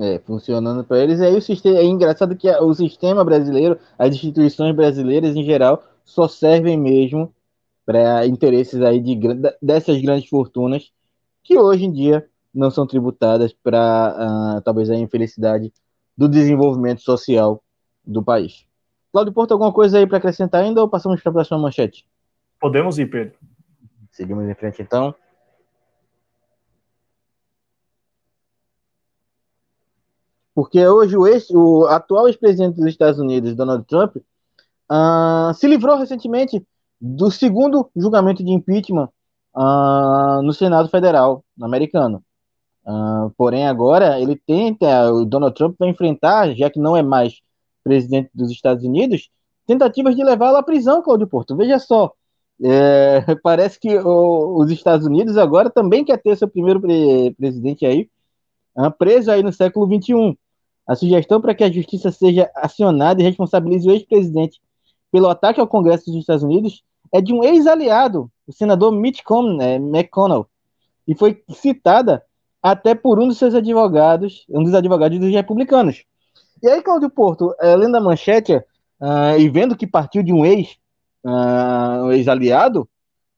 [0.01, 1.19] É, funcionando para eles.
[1.19, 5.83] E aí o sistema, é engraçado que o sistema brasileiro, as instituições brasileiras em geral,
[6.05, 7.33] só servem mesmo
[7.85, 9.19] para interesses aí de,
[9.61, 10.91] dessas grandes fortunas
[11.43, 15.73] que hoje em dia não são tributadas para uh, ah, talvez a infelicidade
[16.15, 17.61] do desenvolvimento social
[18.05, 18.65] do país.
[19.11, 22.05] Claudio Porto, alguma coisa aí para acrescentar ainda ou passamos para a próxima manchete?
[22.59, 23.37] Podemos ir, Pedro.
[24.11, 25.13] Seguimos em frente então.
[30.59, 35.97] Porque hoje o, ex, o atual ex-presidente dos Estados Unidos, Donald Trump, uh, se livrou
[35.97, 36.61] recentemente
[36.99, 39.07] do segundo julgamento de impeachment
[39.55, 42.21] uh, no Senado Federal americano.
[42.85, 47.39] Uh, porém, agora ele tenta, o Donald Trump vai enfrentar, já que não é mais
[47.81, 49.29] presidente dos Estados Unidos,
[49.65, 51.55] tentativas de levá-lo à prisão, Claudio Porto.
[51.55, 52.11] Veja só,
[52.61, 57.85] é, parece que o, os Estados Unidos agora também quer ter seu primeiro pre presidente
[57.85, 58.09] aí,
[58.97, 60.37] preso aí no século XXI.
[60.89, 64.59] A sugestão para que a justiça seja acionada e responsabilize o ex-presidente
[65.11, 66.83] pelo ataque ao Congresso dos Estados Unidos
[67.13, 69.19] é de um ex-aliado, o senador Mitch
[69.61, 70.47] é, McConnell,
[71.07, 72.23] e foi citada
[72.59, 76.05] até por um dos seus advogados, um dos advogados dos republicanos.
[76.63, 80.43] E aí, Cláudio Porto, é, lendo a manchete uh, e vendo que partiu de um
[80.43, 80.75] ex,
[81.23, 82.89] uh, um ex-aliado,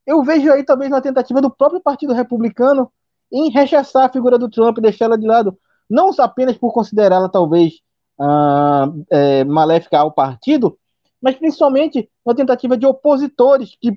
[0.06, 2.90] eu vejo aí talvez uma tentativa do próprio Partido Republicano
[3.30, 5.54] em rechaçar a figura do Trump e deixá-la de lado,
[5.88, 7.74] não apenas por considerá-la talvez
[8.18, 10.78] uh, é, maléfica ao partido,
[11.20, 13.96] mas principalmente uma tentativa de opositores que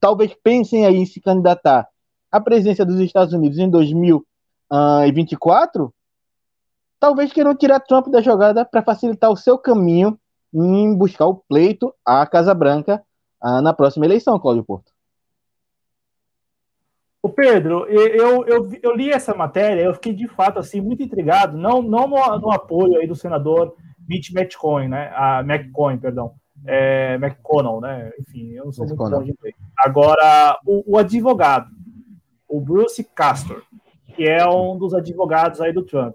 [0.00, 1.88] talvez pensem aí em se candidatar
[2.30, 5.94] à presidência dos Estados Unidos em 2024,
[6.98, 10.18] talvez queiram tirar Trump da jogada para facilitar o seu caminho
[10.52, 13.02] em buscar o pleito à Casa Branca
[13.42, 14.95] uh, na próxima eleição, Cláudio Porto.
[17.26, 21.56] O Pedro, eu, eu, eu, li essa matéria, eu fiquei de fato assim muito intrigado,
[21.56, 23.74] não, não no, no apoio aí do senador
[24.08, 25.10] Mitch McCoy, né?
[25.14, 26.34] A McCoy, perdão
[26.66, 28.10] é, McConnell, né?
[28.20, 29.54] Enfim, eu não sou muito bom de inglês.
[29.78, 31.70] Agora, o, o, advogado,
[32.48, 33.62] o Bruce Castor,
[34.14, 36.14] que é um dos advogados aí do Trump.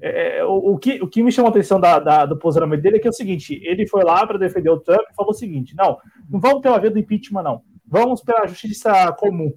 [0.00, 2.82] É, é o, o, que, o que me chamou a atenção da, da, do posicionamento
[2.82, 5.30] dele é que é o seguinte: ele foi lá para defender o Trump e falou
[5.30, 5.98] o seguinte: não,
[6.28, 7.62] não vamos ter uma vez do impeachment, não.
[7.86, 9.52] Vamos pela justiça comum.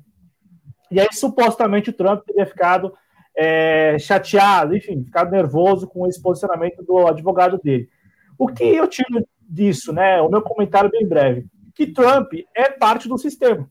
[0.91, 2.93] E aí, supostamente, o Trump teria ficado
[3.35, 7.89] é, chateado, enfim, ficado nervoso com esse posicionamento do advogado dele.
[8.37, 10.21] O que eu tiro disso, né?
[10.21, 13.69] O meu comentário bem breve, que Trump é parte do sistema.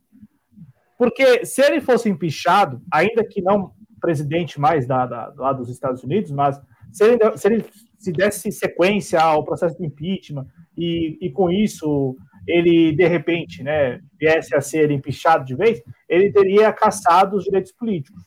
[0.97, 6.03] Porque se ele fosse empichado, ainda que não presidente mais da, da, lá dos Estados
[6.05, 6.61] Unidos, mas
[6.93, 7.65] se ele, se ele
[7.99, 10.47] se desse sequência ao processo de impeachment
[10.77, 16.33] e, e com isso ele de repente, né, viesse a ser empichado de vez, ele
[16.33, 18.23] teria caçado os direitos políticos,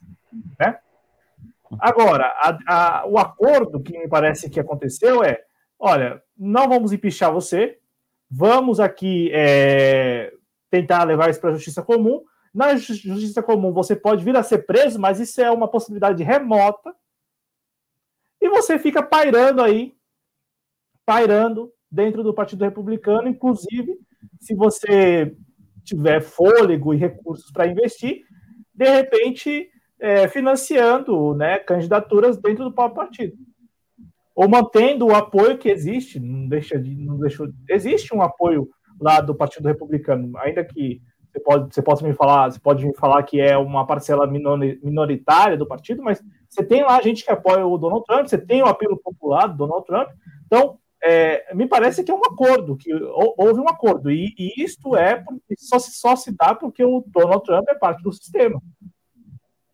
[0.60, 0.80] né?
[1.80, 5.44] Agora, a, a, o acordo que me parece que aconteceu é
[5.80, 7.80] olha, não vamos empichar você,
[8.30, 10.34] vamos aqui é,
[10.70, 12.22] tentar levar isso para a justiça comum.
[12.54, 16.94] Na justiça comum você pode vir a ser preso, mas isso é uma possibilidade remota.
[18.42, 19.96] E você fica pairando aí,
[21.06, 23.98] pairando dentro do Partido Republicano, inclusive
[24.40, 25.36] se você
[25.90, 28.22] tiver fôlego e recursos para investir,
[28.74, 29.70] de repente
[30.00, 33.38] é, financiando né, candidaturas dentro do próprio partido.
[34.36, 38.70] Ou mantendo o apoio que existe, não deixa de, não deixou, existe um apoio
[39.00, 42.96] lá do Partido Republicano, ainda que você pode, você pode me falar, você pode me
[42.96, 47.66] falar que é uma parcela minoritária do partido, mas você tem lá gente que apoia
[47.66, 50.10] o Donald Trump, você tem o apelo popular do Donald Trump,
[50.46, 54.96] então é, me parece que é um acordo, que houve um acordo, e, e isto
[54.96, 55.24] é
[55.58, 58.62] só, só se dá porque o Donald Trump é parte do sistema.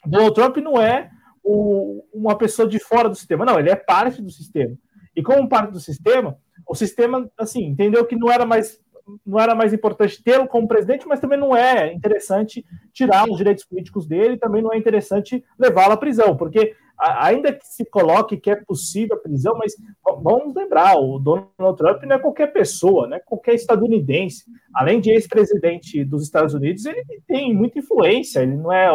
[0.06, 1.10] Donald Trump não é
[1.44, 3.46] o, uma pessoa de fora do sistema.
[3.46, 4.76] Não, ele é parte do sistema.
[5.16, 8.80] E como parte do sistema, o sistema, assim, entendeu que não era mais
[9.24, 13.64] não era mais importante tê-lo como presidente, mas também não é interessante tirar os direitos
[13.64, 18.50] políticos dele, também não é interessante levá-lo à prisão, porque ainda que se coloque que
[18.50, 19.76] é possível a prisão, mas
[20.22, 24.46] vamos lembrar, o Donald Trump não é qualquer pessoa, não é qualquer estadunidense.
[24.74, 28.90] Além de ex-presidente dos Estados Unidos, ele tem muita influência, ele não é,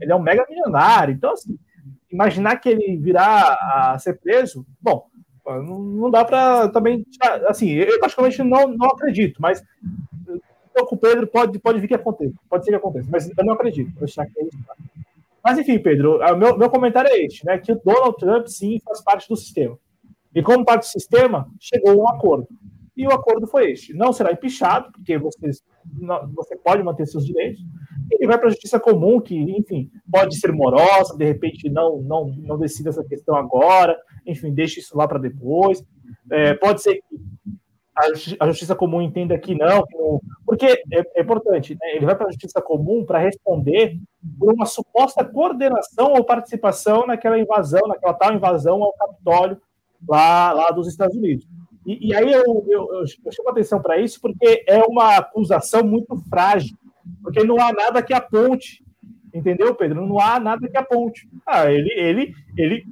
[0.00, 1.58] ele é um mega milionário, então assim,
[2.10, 3.58] imaginar que ele virá
[3.92, 5.06] a ser preso, bom,
[5.46, 7.04] não dá para também.
[7.48, 9.62] Assim, eu praticamente não, não acredito, mas
[10.76, 13.92] o Pedro pode, pode vir que aconteça, pode ser que aconteça, mas eu não acredito.
[14.00, 14.74] Eu que é isso, tá?
[15.42, 17.58] Mas enfim, Pedro, meu, meu comentário é este, né?
[17.58, 19.78] Que o Donald Trump sim faz parte do sistema.
[20.34, 22.46] E como parte do sistema, chegou um acordo.
[22.96, 25.62] E o acordo foi este: não será empichado, porque vocês
[26.34, 27.60] você pode manter seus direitos.
[28.10, 32.26] Ele vai para a justiça comum, que, enfim, pode ser morosa, de repente não, não,
[32.26, 35.82] não decida essa questão agora, enfim, deixa isso lá para depois.
[36.30, 37.16] É, pode ser que
[38.38, 41.96] a justiça comum entenda que não, que não porque é, é, importante, né?
[41.96, 43.98] ele vai para a justiça comum para responder
[44.38, 49.60] por uma suposta coordenação ou participação naquela invasão, naquela tal invasão ao Capitólio
[50.08, 51.46] lá, lá dos Estados Unidos.
[51.86, 55.82] E, e aí eu, eu, eu, eu chamo atenção para isso porque é uma acusação
[55.82, 56.76] muito frágil,
[57.22, 58.84] porque não há nada que aponte,
[59.32, 60.06] entendeu, Pedro?
[60.06, 61.28] Não há nada que aponte.
[61.46, 62.84] Ah, ele, ele, ele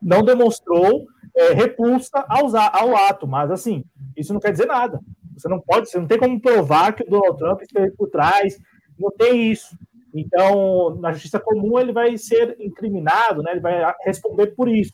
[0.00, 1.06] não demonstrou
[1.36, 3.84] é, repulsa ao, ato, mas assim,
[4.16, 5.00] isso não quer dizer nada.
[5.36, 8.58] Você não pode, você não tem como provar que o Donald Trump esteve por trás,
[8.98, 9.76] não tem isso.
[10.14, 13.52] Então, na justiça comum, ele vai ser incriminado, né?
[13.52, 14.92] ele vai responder por isso,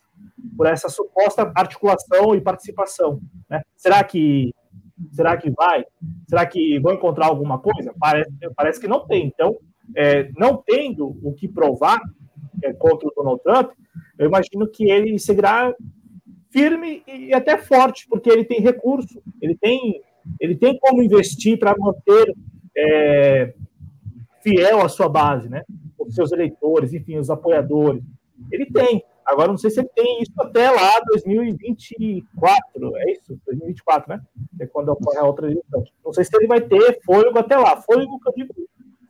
[0.56, 3.20] por essa suposta articulação e participação.
[3.48, 3.62] Né?
[3.76, 4.54] Será que
[5.12, 5.84] será que vai?
[6.28, 7.94] Será que vão encontrar alguma coisa?
[7.98, 9.26] Parece, parece que não tem.
[9.26, 9.56] Então,
[9.94, 12.00] é, não tendo o que provar
[12.62, 13.72] é, contra o Donald Trump,
[14.18, 15.74] eu imagino que ele seguirá
[16.56, 20.00] firme e até forte, porque ele tem recurso, ele tem,
[20.40, 22.34] ele tem como investir para manter
[22.74, 23.52] é,
[24.42, 25.62] fiel a sua base, né?
[25.98, 28.02] Os seus eleitores, enfim, os apoiadores.
[28.50, 29.04] Ele tem.
[29.26, 33.38] Agora, não sei se ele tem isso até lá 2024, é isso?
[33.44, 34.22] 2024, né?
[34.58, 35.84] É quando ocorre a outra eleição.
[36.02, 37.76] Não sei se ele vai ter fôlego até lá.
[37.82, 38.54] Fôlego eu digo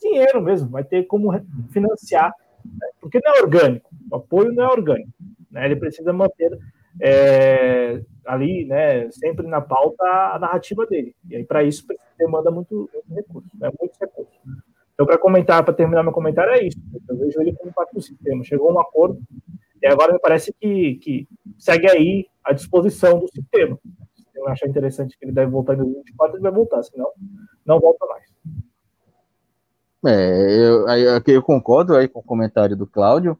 [0.03, 1.31] dinheiro mesmo, vai ter como
[1.71, 2.33] financiar,
[2.65, 2.89] né?
[3.01, 3.89] porque não é orgânico.
[4.11, 5.11] O apoio não é orgânico.
[5.51, 5.67] Né?
[5.67, 6.59] Ele precisa manter
[7.01, 11.15] é, ali, né, sempre na pauta a narrativa dele.
[11.29, 11.85] E aí, para isso,
[12.19, 14.35] demanda muito, muito recurso, né, muitos recursos.
[14.95, 16.79] Então, para comentar, para terminar meu comentário, é isso.
[17.09, 18.43] Eu vejo ele como parte do sistema.
[18.43, 19.21] Chegou a um acordo,
[19.83, 21.29] e agora me parece que, que
[21.59, 23.79] segue aí à disposição do sistema.
[24.17, 27.11] Se eu achar interessante que ele deve voltar em 2024, ele vai voltar, senão
[27.65, 28.25] não volta mais.
[30.07, 30.87] É, eu,
[31.27, 33.39] eu concordo aí com o comentário do Cláudio.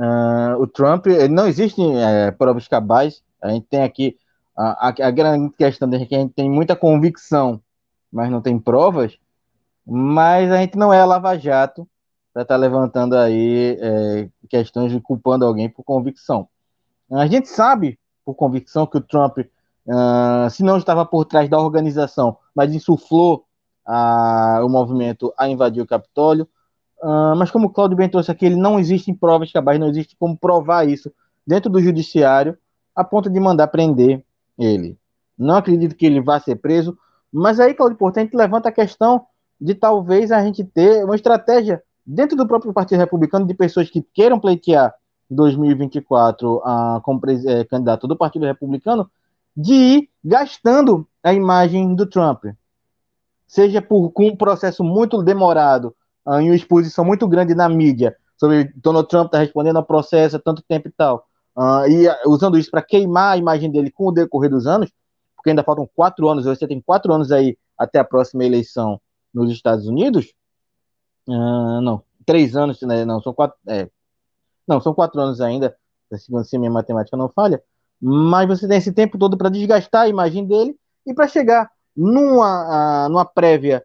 [0.00, 3.22] Uh, o Trump, não existem é, provas cabais.
[3.42, 4.16] A gente tem aqui
[4.56, 7.60] a, a, a, grande questão de que a gente tem muita convicção,
[8.10, 9.18] mas não tem provas.
[9.86, 11.86] Mas a gente não é Lava Jato
[12.32, 16.48] para estar tá levantando aí é, questões de culpando alguém por convicção.
[17.12, 21.58] A gente sabe, por convicção, que o Trump, uh, se não estava por trás da
[21.58, 23.44] organização, mas insuflou
[23.86, 26.48] uh, o movimento a invadir o Capitólio,
[27.02, 30.14] Uh, mas como o Claudio bem trouxe aqui, ele não existem provas cabais, não existe
[30.18, 31.10] como provar isso
[31.46, 32.56] dentro do judiciário
[32.94, 34.22] a ponto de mandar prender
[34.58, 34.98] ele.
[35.38, 36.96] Não acredito que ele vá ser preso,
[37.32, 39.24] mas aí, Claudio gente levanta a questão
[39.60, 44.02] de talvez a gente ter uma estratégia dentro do próprio Partido Republicano de pessoas que
[44.02, 44.94] queiram pleitear
[45.30, 49.08] 2024 uh, como é, candidato do Partido Republicano
[49.56, 52.44] de ir gastando a imagem do Trump.
[53.46, 55.94] Seja por, com um processo muito demorado
[56.38, 60.38] em uma exposição muito grande na mídia sobre Donald Trump está respondendo ao processo há
[60.38, 64.12] tanto tempo e tal, uh, e usando isso para queimar a imagem dele com o
[64.12, 64.90] decorrer dos anos,
[65.36, 68.98] porque ainda faltam quatro anos, você tem quatro anos aí até a próxima eleição
[69.32, 70.32] nos Estados Unidos,
[71.28, 73.90] uh, não, três anos, né, não, são quatro, é,
[74.66, 75.76] não, são quatro anos ainda,
[76.16, 77.62] segundo se minha matemática não falha,
[78.00, 80.74] mas você tem esse tempo todo para desgastar a imagem dele
[81.06, 83.84] e para chegar numa, uh, numa prévia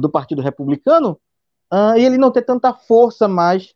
[0.00, 1.20] do Partido Republicano
[1.72, 3.74] uh, e ele não ter tanta força mais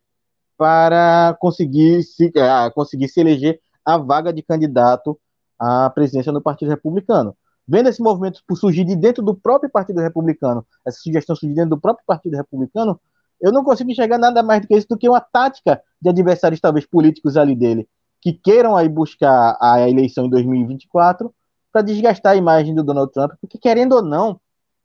[0.56, 5.18] para conseguir se, uh, conseguir se eleger a vaga de candidato
[5.58, 7.36] à presidência do Partido Republicano.
[7.66, 11.80] Vendo esse movimento surgir de dentro do próprio Partido Republicano, essa sugestão surgir dentro do
[11.80, 13.00] próprio Partido Republicano,
[13.40, 16.60] eu não consigo enxergar nada mais do que isso do que uma tática de adversários,
[16.60, 17.88] talvez políticos ali dele,
[18.20, 21.34] que queiram aí buscar a eleição em 2024
[21.72, 24.40] para desgastar a imagem do Donald Trump, porque querendo ou não,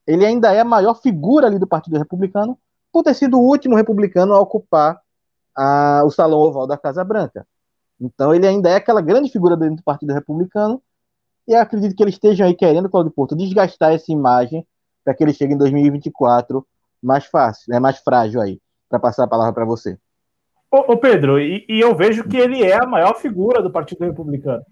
[0.06, 2.58] ele ainda é a maior figura ali do Partido Republicano
[2.92, 5.00] por ter sido o último republicano a ocupar
[5.56, 7.46] a, o salão oval da Casa Branca.
[8.00, 10.82] Então ele ainda é aquela grande figura dentro do Partido Republicano
[11.48, 14.66] e acredito que eles estejam aí querendo, Claudio Porto, desgastar essa imagem
[15.04, 16.66] para que ele chegue em 2024
[17.02, 19.98] mais fácil, né, mais frágil aí, para passar a palavra para você.
[20.70, 24.64] Ô, Pedro, e, e, eu vejo que ele é a maior figura do Partido Republicano.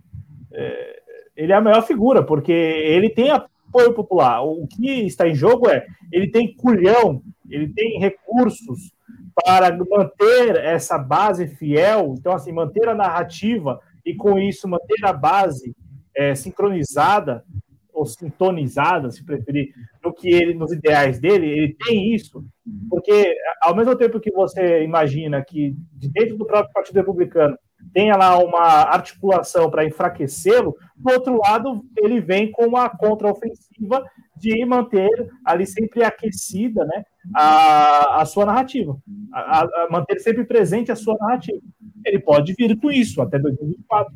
[0.54, 1.02] É,
[1.36, 3.32] ele é a maior figura, porque ele tem
[3.70, 4.44] apoio popular.
[4.44, 8.94] O que está em jogo é ele tem culhão ele tem recursos
[9.34, 15.14] para manter essa base fiel, então, assim, manter a narrativa e, com isso, manter a
[15.14, 15.76] base
[16.16, 17.44] é, sincronizada
[17.92, 22.46] ou sintonizada, se preferir, no que ele, nos ideais dele, ele tem isso,
[22.90, 27.58] porque ao mesmo tempo que você imagina que de dentro do próprio Partido Republicano
[27.94, 34.04] tenha lá uma articulação para enfraquecê-lo, do outro lado, ele vem com uma contraofensiva
[34.36, 35.10] de manter
[35.44, 37.04] ali sempre aquecida né,
[37.36, 38.98] a, a sua narrativa,
[39.34, 41.62] a, a, manter sempre presente a sua narrativa.
[42.06, 44.14] Ele pode vir com isso até 2024.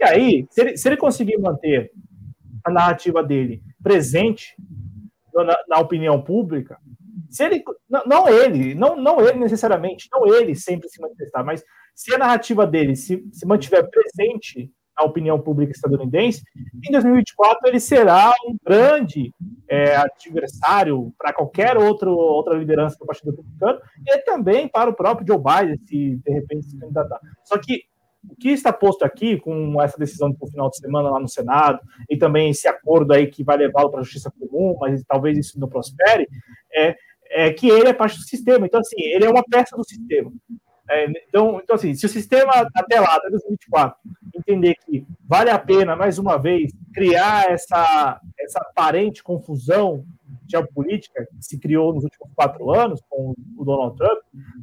[0.00, 1.90] E aí, se ele, se ele conseguir manter
[2.64, 4.54] a narrativa dele presente
[5.34, 6.78] na, na opinião pública,
[7.32, 11.64] se ele, não, não, ele, não, não ele necessariamente, não ele sempre se manifestar, mas
[11.94, 16.42] se a narrativa dele se, se mantiver presente na opinião pública estadunidense,
[16.86, 19.32] em 2024 ele será um grande
[19.66, 25.26] é, adversário para qualquer outro, outra liderança do Partido Republicano e também para o próprio
[25.26, 27.18] Joe Biden, se de repente se candidatar.
[27.44, 27.84] Só que
[28.28, 31.80] o que está posto aqui, com essa decisão do final de semana lá no Senado,
[32.08, 35.58] e também esse acordo aí que vai levá-lo para a justiça comum, mas talvez isso
[35.58, 36.28] não prospere,
[36.72, 36.94] é,
[37.32, 38.66] é que ele é parte do sistema.
[38.66, 40.30] Então, assim, ele é uma peça do sistema.
[40.90, 43.96] É, então, então, assim, se o sistema até lá, até 2024,
[44.34, 50.04] entender que vale a pena, mais uma vez, criar essa, essa aparente confusão
[50.46, 54.18] geopolítica que se criou nos últimos quatro anos com o Donald Trump,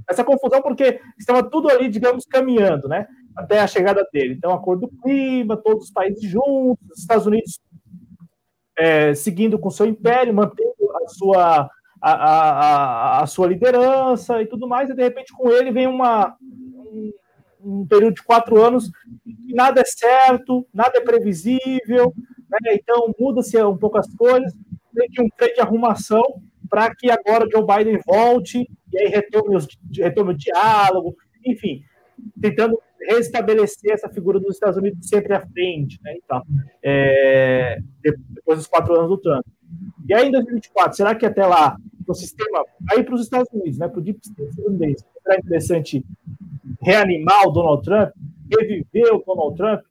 [0.08, 4.36] essa confusão porque estava tudo ali, digamos, caminhando, né, até a chegada dele.
[4.36, 7.60] Então, acordo do clima, todos os países juntos, os Estados Unidos
[8.78, 11.70] é, seguindo com seu império, mantendo a sua
[12.02, 16.36] a, a, a, sua liderança e tudo mais, e de repente com ele vem uma,
[16.42, 17.14] um,
[17.64, 18.90] um período de quatro anos
[19.24, 22.14] que nada é certo, nada é previsível,
[22.50, 22.74] né?
[22.74, 24.54] então muda-se um pouco as coisas,
[24.96, 26.24] tem que um freio de arrumação
[26.70, 31.84] para que agora Joe Biden volte e aí retome, os, retome o diálogo, enfim,
[32.42, 36.16] tentando restabelecer essa figura dos Estados Unidos sempre à frente, né?
[36.24, 36.44] Então,
[36.84, 39.46] é, depois dos quatro anos do Trump.
[40.08, 41.78] E aí, em 2024, será que até lá
[42.08, 46.06] o sistema aí para os Estados Unidos, né, para o Deep State estadunidense, será interessante
[46.82, 48.12] reanimar o Donald Trump,
[48.52, 49.82] reviver o Donald Trump?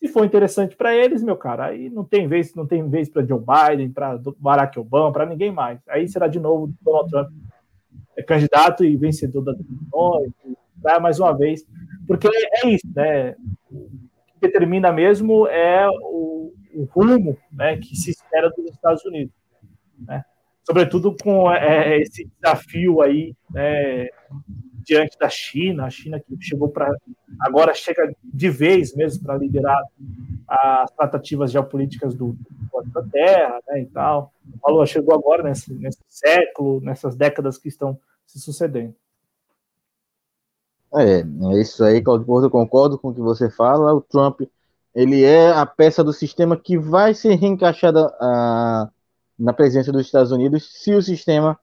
[0.00, 3.24] Se for interessante para eles, meu cara, aí não tem vez, não tem vez para
[3.24, 5.80] Joe Biden, para Barack Obama, para ninguém mais.
[5.88, 7.30] Aí será de novo Donald Trump
[8.16, 10.32] é candidato e vencedor da eleições,
[11.00, 11.64] mais uma vez,
[12.06, 13.36] porque é isso, né?
[13.70, 13.88] O
[14.32, 19.37] que determina mesmo é o, o rumo, né, que se espera dos Estados Unidos
[20.06, 20.24] né?
[20.64, 24.08] Sobretudo com é, é, esse desafio aí né,
[24.84, 26.94] diante da China, a China que chegou para
[27.40, 29.82] agora chega de vez mesmo para liderar
[30.46, 32.36] as tratativas geopolíticas do,
[32.92, 34.32] da Terra, né, e tal.
[34.60, 38.94] Falou, chegou agora nesse, nesse século, nessas décadas que estão se sucedendo.
[40.94, 43.94] É, é isso aí, Claudio eu concordo com o que você fala.
[43.94, 44.40] O Trump,
[44.94, 48.90] ele é a peça do sistema que vai ser reencaixada a,
[49.38, 51.58] na presença dos Estados Unidos, se o sistema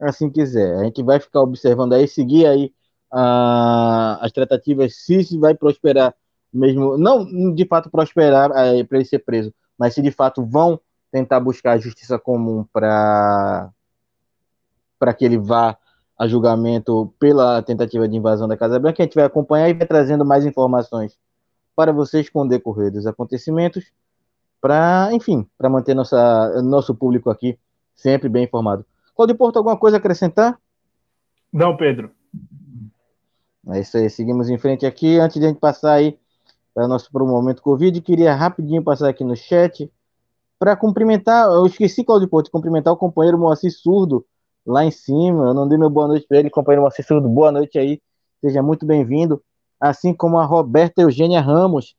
[0.00, 0.78] assim quiser.
[0.78, 2.72] A gente vai ficar observando aí, seguir aí
[3.12, 6.14] as tratativas, se, vai prosperar
[6.52, 10.80] mesmo, não de fato prosperar uh, para ele ser preso, mas se de fato vão
[11.10, 13.70] tentar buscar a justiça comum para
[14.98, 15.78] para que ele vá
[16.18, 19.86] a julgamento pela tentativa de invasão da Casa Branca, a gente vai acompanhar e vai
[19.86, 21.18] trazendo mais informações
[21.74, 23.90] para vocês com o decorrer dos acontecimentos
[24.60, 27.58] para, enfim, para manter nossa, nosso público aqui
[27.94, 28.84] sempre bem informado.
[29.14, 30.58] Claudio Porto, alguma coisa a acrescentar?
[31.52, 32.10] Não, Pedro.
[33.68, 35.18] É isso aí, seguimos em frente aqui.
[35.18, 36.18] Antes de a gente passar aí
[36.74, 39.90] para o nosso pro momento Covid, queria rapidinho passar aqui no chat
[40.58, 44.26] para cumprimentar, eu esqueci, Claudio Porto, cumprimentar o companheiro Moacir Surdo
[44.66, 45.46] lá em cima.
[45.46, 47.98] Eu não dei meu boa noite para ele, companheiro Moacir Surdo, boa noite aí,
[48.42, 49.42] seja muito bem-vindo.
[49.80, 51.96] Assim como a Roberta Eugênia Ramos,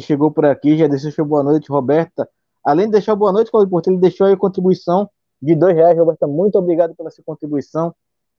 [0.00, 2.28] que chegou por aqui, já deixou boa noite, Roberta.
[2.64, 5.08] Além de deixar boa noite, Claudio Porto, ele deixou aí a contribuição
[5.42, 5.98] de dois reais.
[5.98, 7.94] Roberta, muito obrigado pela sua contribuição.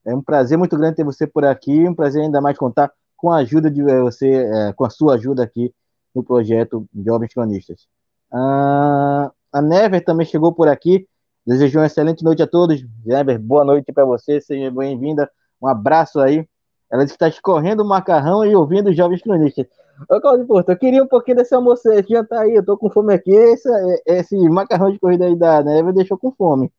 [0.06, 3.32] É um prazer muito grande ter você por aqui, um prazer ainda mais contar com
[3.32, 5.74] a ajuda de eh, você, é, com a sua ajuda aqui
[6.16, 7.88] no projeto Jovens Cronistas.
[8.32, 11.06] Ah, a Never também chegou por aqui,
[11.46, 12.82] desejou uma excelente noite a todos.
[13.06, 15.30] Never, boa noite para você, seja bem-vinda.
[15.62, 16.48] Um abraço aí.
[16.90, 19.68] Ela está escorrendo o macarrão e ouvindo Jovens Cronistas.
[20.08, 22.90] Ô, Claudio Porto, eu queria um pouquinho desse almoço, esse jantar aí, eu tô com
[22.90, 23.70] fome aqui, esse,
[24.06, 26.72] esse macarrão de corrida aí da Never deixou com fome.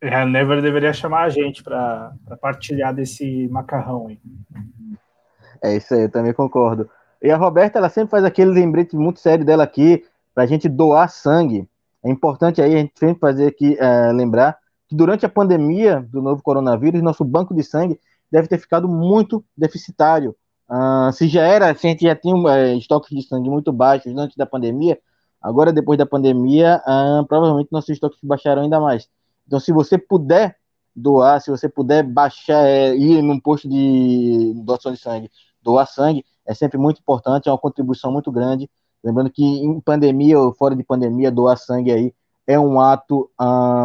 [0.00, 4.20] É, a Never deveria chamar a gente para partilhar desse macarrão aí.
[5.62, 6.88] É isso aí, eu também concordo.
[7.20, 10.68] E a Roberta, ela sempre faz aquele lembrete muito sério dela aqui, para a gente
[10.68, 11.68] doar sangue.
[12.04, 14.56] É importante aí a gente sempre fazer aqui, é, lembrar
[14.86, 17.98] que durante a pandemia do novo coronavírus, nosso banco de sangue
[18.30, 20.36] deve ter ficado muito deficitário.
[20.70, 24.14] Uh, se já era, se a gente já tinha uh, estoques de sangue muito baixos
[24.16, 24.98] antes da pandemia,
[25.40, 29.08] agora depois da pandemia, uh, provavelmente nossos estoques baixaram ainda mais.
[29.46, 30.56] Então, se você puder
[30.94, 35.30] doar, se você puder baixar, é, ir num posto de doação de sangue
[35.62, 38.70] doar sangue é sempre muito importante, é uma contribuição muito grande.
[39.04, 42.14] Lembrando que em pandemia ou fora de pandemia, doar sangue aí
[42.46, 43.44] é um ato, uh,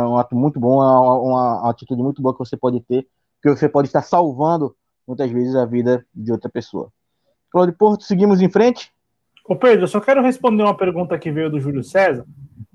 [0.09, 3.05] um ato muito bom, é uma, uma, atitude muito boa que você pode ter,
[3.41, 4.73] que você pode estar salvando
[5.07, 6.89] muitas vezes a vida de outra pessoa.
[7.49, 8.91] Cláudio Porto, seguimos em frente?
[9.45, 12.25] Ô Pedro, eu só quero responder uma pergunta que veio do Júlio César.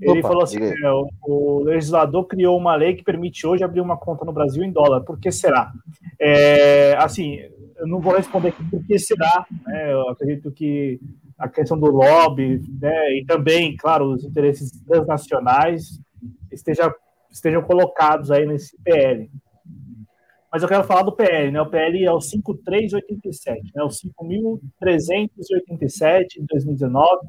[0.00, 3.80] Ele Opa, falou assim: é, o, o, legislador criou uma lei que permite hoje abrir
[3.80, 5.00] uma conta no Brasil em dólar.
[5.00, 5.72] Por que será?
[6.20, 7.38] É, assim,
[7.76, 9.46] eu não vou responder aqui por que será.
[9.66, 9.92] Né?
[9.92, 11.00] Eu acredito que
[11.38, 16.00] a questão do lobby, né, e também, claro, os interesses transnacionais
[16.50, 16.92] esteja,
[17.30, 19.30] estejam colocados aí nesse PL.
[20.50, 21.60] Mas eu quero falar do PL, né?
[21.60, 23.82] O PL é o 5387, né?
[23.82, 27.26] O 5387 de 2019,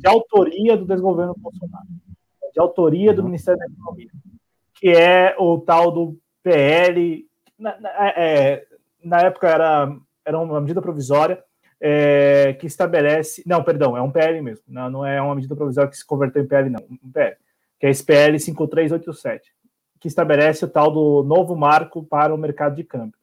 [0.00, 1.88] de autoria do desgoverno Bolsonaro,
[2.52, 3.24] de autoria do.
[3.24, 4.08] Ministério da Economia,
[4.74, 7.26] que é o tal do PL.
[7.58, 8.64] Na, na, é,
[9.04, 9.94] na época era,
[10.24, 11.44] era uma medida provisória
[11.78, 13.42] é, que estabelece.
[13.44, 14.64] Não, perdão, é um PL mesmo.
[14.66, 16.82] Não, não é uma medida provisória que se converteu em PL, não.
[17.04, 17.36] Um PL,
[17.78, 19.52] que é esse PL 5387,
[20.02, 23.16] que estabelece o tal do novo marco para o mercado de câmbio,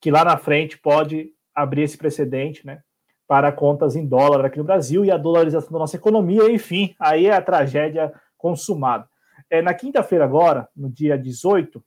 [0.00, 2.82] que lá na frente pode abrir esse precedente, né?
[3.28, 7.26] Para contas em dólar aqui no Brasil e a dolarização da nossa economia, enfim, aí
[7.26, 9.08] é a tragédia consumada.
[9.48, 11.80] É, na quinta-feira, agora, no dia 18,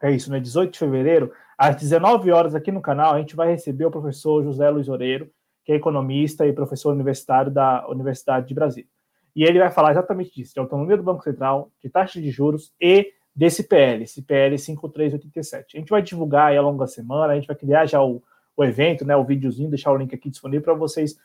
[0.00, 0.38] é isso, né?
[0.38, 4.44] 18 de fevereiro, às 19 horas aqui no canal, a gente vai receber o professor
[4.44, 5.28] José Luiz Oreiro,
[5.64, 8.88] que é economista e professor universitário da Universidade de Brasília.
[9.34, 12.72] E ele vai falar exatamente disso, de autonomia do Banco Central, de taxa de juros
[12.80, 15.76] e desse PL, esse PL 5387.
[15.76, 18.22] A gente vai divulgar ao longo da semana, a gente vai criar já o,
[18.56, 21.16] o evento, né, o videozinho, deixar o link aqui disponível para vocês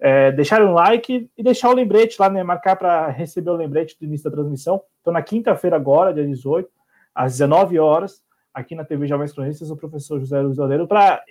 [0.00, 3.96] é, deixarem um like e deixar o lembrete lá, né, marcar para receber o lembrete
[3.98, 4.82] do início da transmissão.
[5.00, 6.68] Então, na quinta-feira agora, dia 18,
[7.14, 8.22] às 19 horas,
[8.52, 11.22] aqui na TV Jovens Cronistas, o professor José Luiz Oleiro, para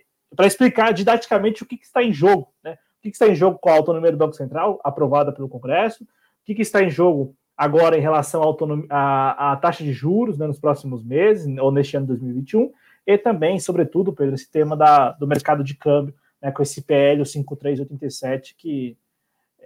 [0.42, 2.74] explicar didaticamente o que, que, está em jogo, né?
[2.74, 6.04] O que, que, está em jogo com a autonomia do Banco Central, aprovada pelo Congresso,
[6.04, 6.08] o
[6.46, 8.42] que, que está em jogo agora em relação
[8.90, 12.72] à, taxa de juros né, nos próximos meses, ou neste ano de 2021,
[13.06, 17.26] e também, sobretudo, Pedro, esse tema da, do mercado de câmbio, né, com esse PL
[17.26, 18.98] 5387, que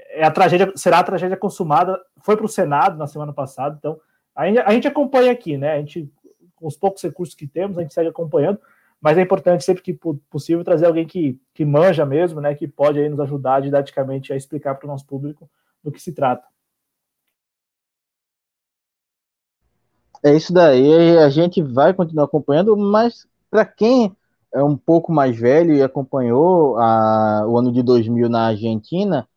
[0.09, 3.99] é a tragédia, será a tragédia consumada, foi para o Senado na semana passada, então
[4.35, 5.73] a gente, a gente acompanha aqui, né?
[5.73, 6.11] A gente
[6.55, 8.59] com os poucos recursos que temos, a gente segue acompanhando,
[8.99, 9.93] mas é importante sempre que
[10.31, 14.35] possível trazer alguém que, que manja mesmo, né, que pode aí nos ajudar didaticamente a
[14.35, 15.47] explicar para o nosso público
[15.83, 16.47] do que se trata.
[20.25, 24.15] É isso daí, a gente vai continuar acompanhando, mas para quem
[24.53, 29.27] é um pouco mais velho e acompanhou a, o ano de 2000 na Argentina,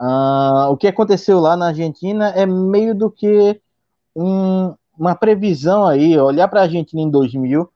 [0.00, 3.60] uh, o que aconteceu lá na Argentina é meio do que
[4.16, 7.68] um, uma previsão aí, olhar para a Argentina em 2000,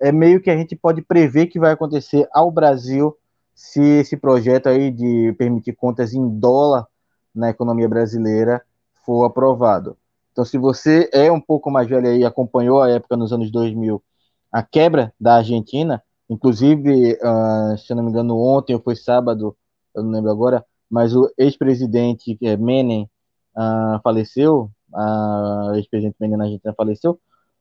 [0.00, 3.16] é meio que a gente pode prever que vai acontecer ao Brasil
[3.54, 6.86] se esse projeto aí de permitir contas em dólar
[7.34, 8.62] na economia brasileira
[9.04, 9.96] for aprovado.
[10.34, 14.02] Então, se você é um pouco mais velho aí, acompanhou a época nos anos 2000,
[14.50, 19.56] a quebra da Argentina, inclusive, uh, se eu não me engano, ontem ou foi sábado,
[19.94, 23.08] eu não lembro agora, mas o ex-presidente é, Menem
[23.56, 27.20] uh, faleceu, a ex-presidente Menina Argentina faleceu,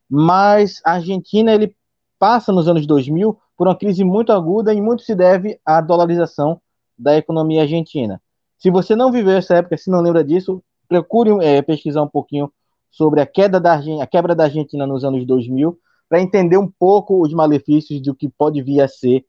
[0.10, 1.76] mas a Argentina ele
[2.18, 6.60] passa nos anos 2000 por uma crise muito aguda e muito se deve à dolarização
[6.98, 8.20] da economia argentina.
[8.58, 12.52] Se você não viveu essa época, se não lembra disso, procure é, pesquisar um pouquinho
[12.94, 17.24] sobre a queda da a quebra da Argentina nos anos 2000 para entender um pouco
[17.24, 19.26] os malefícios do que pode vir a ser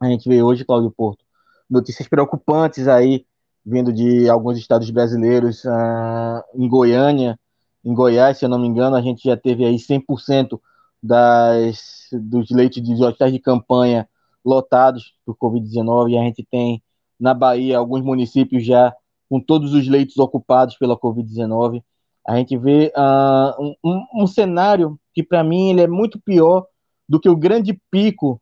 [0.00, 1.24] A gente vê hoje, Cláudio Porto,
[1.68, 3.26] notícias preocupantes aí,
[3.64, 7.38] vindo de alguns estados brasileiros, uh, em Goiânia,
[7.84, 10.60] em Goiás, se eu não me engano, a gente já teve aí 100%
[11.02, 14.08] das, dos leitos de hospitais de campanha
[14.44, 16.82] lotados por Covid-19, e a gente tem
[17.18, 18.94] na Bahia alguns municípios já
[19.28, 21.82] com todos os leitos ocupados pela Covid-19.
[22.26, 26.66] A gente vê uh, um, um, cenário que, para mim, ele é muito pior
[27.08, 28.40] do que o grande pico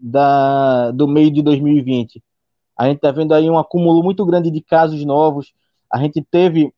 [0.00, 2.22] da, do meio de 2020.
[2.78, 5.52] A gente está vendo aí um acúmulo muito grande de casos novos.
[5.92, 6.72] A gente teve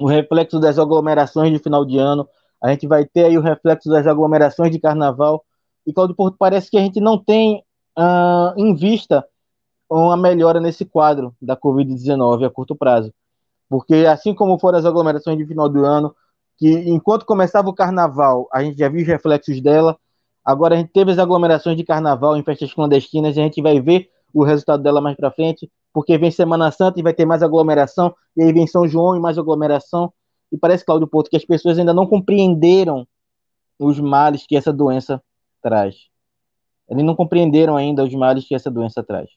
[0.00, 2.26] o reflexo das aglomerações de final de ano.
[2.62, 5.44] A gente vai ter aí o reflexo das aglomerações de carnaval.
[5.86, 7.62] E Claudio Porto parece que a gente não tem
[7.98, 9.26] uh, em vista
[9.90, 13.12] uma melhora nesse quadro da Covid-19 a curto prazo.
[13.68, 16.14] Porque assim como foram as aglomerações de final do ano,
[16.56, 19.96] que enquanto começava o carnaval, a gente já viu os reflexos dela,
[20.44, 23.80] agora a gente teve as aglomerações de carnaval em festas clandestinas, e a gente vai
[23.80, 27.42] ver o resultado dela mais para frente, porque vem Semana Santa e vai ter mais
[27.42, 30.12] aglomeração, e aí vem São João e mais aglomeração,
[30.50, 33.06] e parece, Claudio Porto, que as pessoas ainda não compreenderam
[33.78, 35.22] os males que essa doença
[35.62, 35.94] traz.
[36.88, 39.28] Eles não compreenderam ainda os males que essa doença traz.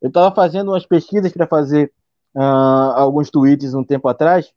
[0.00, 1.92] Eu estava fazendo umas pesquisas para fazer
[2.34, 4.52] uh, alguns tweets um tempo atrás,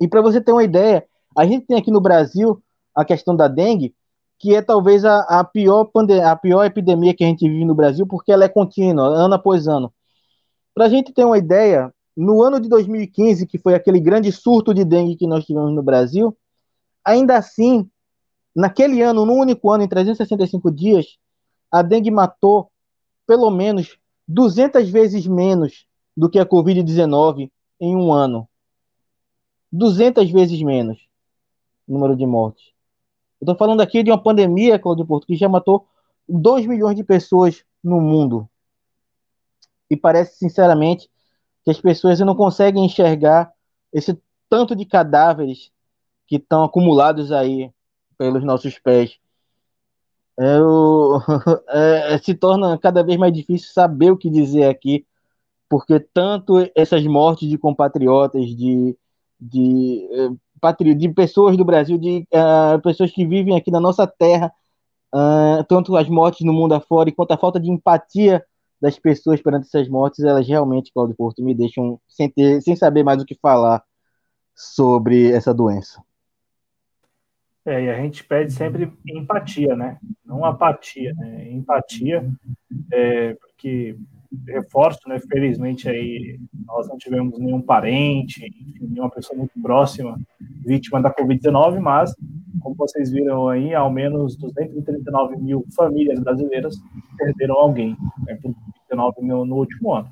[0.00, 2.62] e para você ter uma ideia, a gente tem aqui no Brasil
[2.94, 3.94] a questão da dengue,
[4.38, 5.90] que é talvez a, a, pior
[6.24, 9.66] a pior epidemia que a gente vive no Brasil, porque ela é contínua, ano após
[9.66, 9.92] ano.
[10.74, 14.74] Para a gente ter uma ideia, no ano de 2015, que foi aquele grande surto
[14.74, 16.36] de dengue que nós tivemos no Brasil,
[17.04, 17.88] ainda assim,
[18.54, 21.16] naquele ano, num único ano, em 365 dias,
[21.70, 22.70] a dengue matou
[23.26, 23.96] pelo menos
[24.28, 25.86] 200 vezes menos
[26.16, 27.50] do que a Covid-19
[27.80, 28.48] em um ano.
[29.72, 30.98] 200 vezes menos
[31.86, 32.72] número de mortes.
[33.40, 35.86] Eu estou falando aqui de uma pandemia, Claudio Porto, que já matou
[36.28, 38.48] 2 milhões de pessoas no mundo.
[39.90, 41.10] E parece, sinceramente,
[41.64, 43.52] que as pessoas não conseguem enxergar
[43.92, 44.18] esse
[44.48, 45.70] tanto de cadáveres
[46.26, 47.70] que estão acumulados aí
[48.16, 49.18] pelos nossos pés.
[50.36, 51.20] Eu,
[51.68, 55.06] é, se torna cada vez mais difícil saber o que dizer aqui,
[55.74, 58.96] porque tanto essas mortes de compatriotas, de,
[59.40, 64.52] de, é, de pessoas do Brasil, de uh, pessoas que vivem aqui na nossa terra,
[65.12, 68.40] uh, tanto as mortes no mundo afora, quanto a falta de empatia
[68.80, 73.02] das pessoas perante essas mortes, elas realmente, Claudio Porto, me deixam sem, ter, sem saber
[73.02, 73.82] mais o que falar
[74.54, 76.00] sobre essa doença.
[77.66, 79.98] É, e a gente pede sempre empatia, né?
[80.24, 81.50] Não apatia, né?
[81.50, 82.24] Empatia,
[82.92, 83.96] é, porque
[84.46, 85.18] reforço, né?
[85.28, 88.50] Felizmente aí nós não tivemos nenhum parente,
[88.80, 90.18] nenhuma pessoa muito próxima
[90.64, 92.14] vítima da Covid-19, mas
[92.60, 96.76] como vocês viram aí, ao menos 239 mil famílias brasileiras
[97.18, 97.96] perderam alguém
[98.26, 98.54] né, por
[98.88, 100.08] 19 mil no último ano.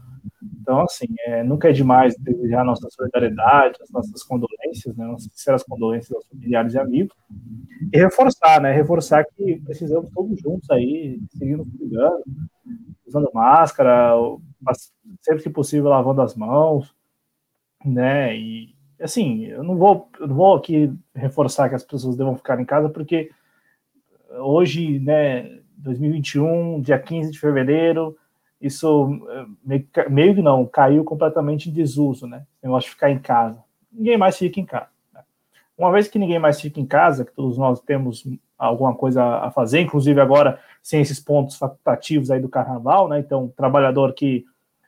[0.61, 5.63] Então, assim, é, nunca é demais desejar nossa solidariedade, as nossas condolências, né, nossas sinceras
[5.63, 7.17] condolências aos familiares e amigos,
[7.93, 12.23] e reforçar, né, reforçar que precisamos todos juntos aí, seguindo cuidando,
[13.07, 14.15] usando máscara,
[15.21, 16.95] sempre que possível lavando as mãos,
[17.85, 22.37] né, e assim, eu não vou, eu não vou aqui reforçar que as pessoas devam
[22.37, 23.31] ficar em casa, porque
[24.31, 28.17] hoje, né, 2021, dia 15 de fevereiro,
[28.63, 29.47] isso eh,
[30.09, 32.47] meio, que não, caiu completamente em desuso, né?
[32.63, 33.63] O negócio de ficar em casa.
[33.93, 34.89] Ninguém mais fica em casa.
[35.13, 35.21] Né?
[35.77, 38.25] Uma vez que ninguém mais fica em casa, que todos nós temos
[38.57, 43.19] alguma coisa a fazer, inclusive agora sem esses pontos facultativos aí do carnaval, né?
[43.19, 44.45] Então, trabalhador que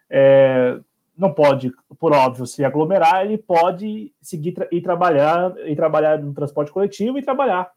[0.09, 0.78] é,
[1.18, 6.70] não pode, por óbvio, se aglomerar, ele pode seguir e trabalhar e trabalhar no transporte
[6.70, 7.72] coletivo e trabalhar.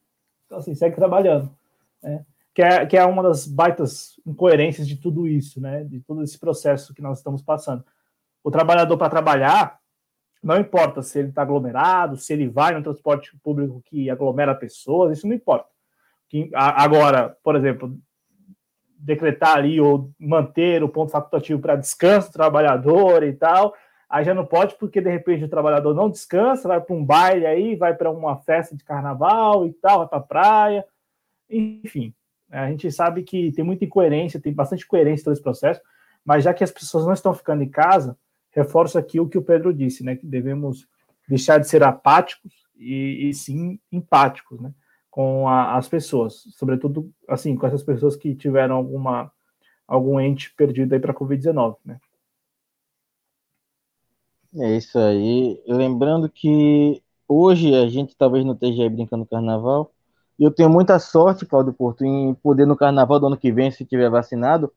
[0.45, 1.49] Então, assim, segue trabalhando.
[2.03, 2.23] Né?
[2.57, 5.83] Que é, que é uma das baitas incoerências de tudo isso, né?
[5.83, 7.85] De todo esse processo que nós estamos passando.
[8.43, 9.77] O trabalhador para trabalhar,
[10.41, 15.15] não importa se ele está aglomerado, se ele vai no transporte público que aglomera pessoas,
[15.15, 15.69] isso não importa.
[16.27, 17.95] Que, agora, por exemplo,
[18.97, 23.75] decretar ali ou manter o ponto facultativo para descanso do trabalhador e tal,
[24.09, 27.45] aí já não pode, porque de repente o trabalhador não descansa, vai para um baile
[27.45, 30.85] aí, vai para uma festa de carnaval e tal, vai para a praia,
[31.47, 32.15] enfim.
[32.49, 35.81] A gente sabe que tem muita incoerência, tem bastante coerência todo esse processo,
[36.23, 38.17] mas já que as pessoas não estão ficando em casa,
[38.51, 40.15] reforço aqui o que o Pedro disse, né?
[40.15, 40.87] Que devemos
[41.27, 44.73] deixar de ser apáticos e, e sim empáticos, né?
[45.17, 49.31] com a, as pessoas, sobretudo assim com essas pessoas que tiveram alguma
[49.87, 51.99] algum ente perdido aí para a Covid-19, né?
[54.55, 55.59] É isso aí.
[55.65, 59.91] Lembrando que hoje a gente talvez não esteja aí brincando carnaval.
[60.39, 63.83] Eu tenho muita sorte, Claudio Porto, em poder no carnaval do ano que vem, se
[63.85, 64.71] tiver vacinado,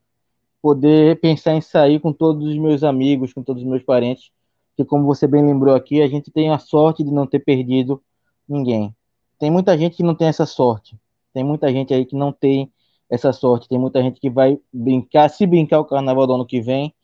[0.62, 4.30] poder pensar em sair com todos os meus amigos, com todos os meus parentes,
[4.76, 8.02] que como você bem lembrou aqui, a gente tem a sorte de não ter perdido
[8.48, 8.94] ninguém.
[9.38, 10.98] Tem muita gente que não tem essa sorte.
[11.32, 12.72] Tem muita gente aí que não tem
[13.08, 13.68] essa sorte.
[13.68, 16.94] Tem muita gente que vai brincar, se brincar o carnaval do ano que vem,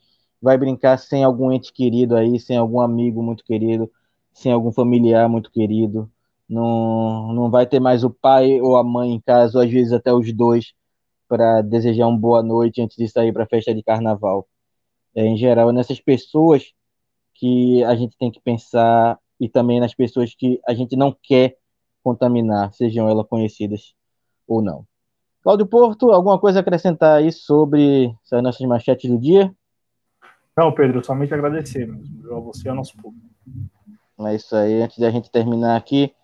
[0.40, 3.90] vai brincar sem algum ente querido aí, sem algum amigo muito querido,
[4.32, 6.10] sem algum familiar muito querido.
[6.48, 9.92] Não, não vai ter mais o pai ou a mãe em casa, ou às vezes
[9.92, 10.72] até os dois,
[11.28, 14.46] para desejar uma boa noite antes de sair para a festa de carnaval.
[15.14, 16.72] É, em geral, é nessas pessoas
[17.34, 21.56] que a gente tem que pensar e também nas pessoas que a gente não quer
[22.02, 23.94] contaminar, sejam elas conhecidas
[24.46, 24.86] ou não.
[25.42, 29.54] Cláudio Porto, alguma coisa a acrescentar aí sobre as nossas manchetes do dia?
[30.56, 33.26] Não, Pedro, somente agradecer mesmo, a você e ao nosso público.
[34.20, 34.82] É isso aí.
[34.82, 36.14] Antes da gente terminar aqui,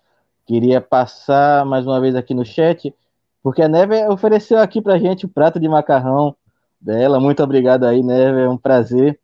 [0.45, 2.93] queria passar mais uma vez aqui no chat,
[3.41, 6.35] porque a Neve ofereceu aqui pra gente o prato de macarrão
[6.79, 7.19] dela.
[7.19, 9.19] Muito obrigado aí, Neve, é um prazer.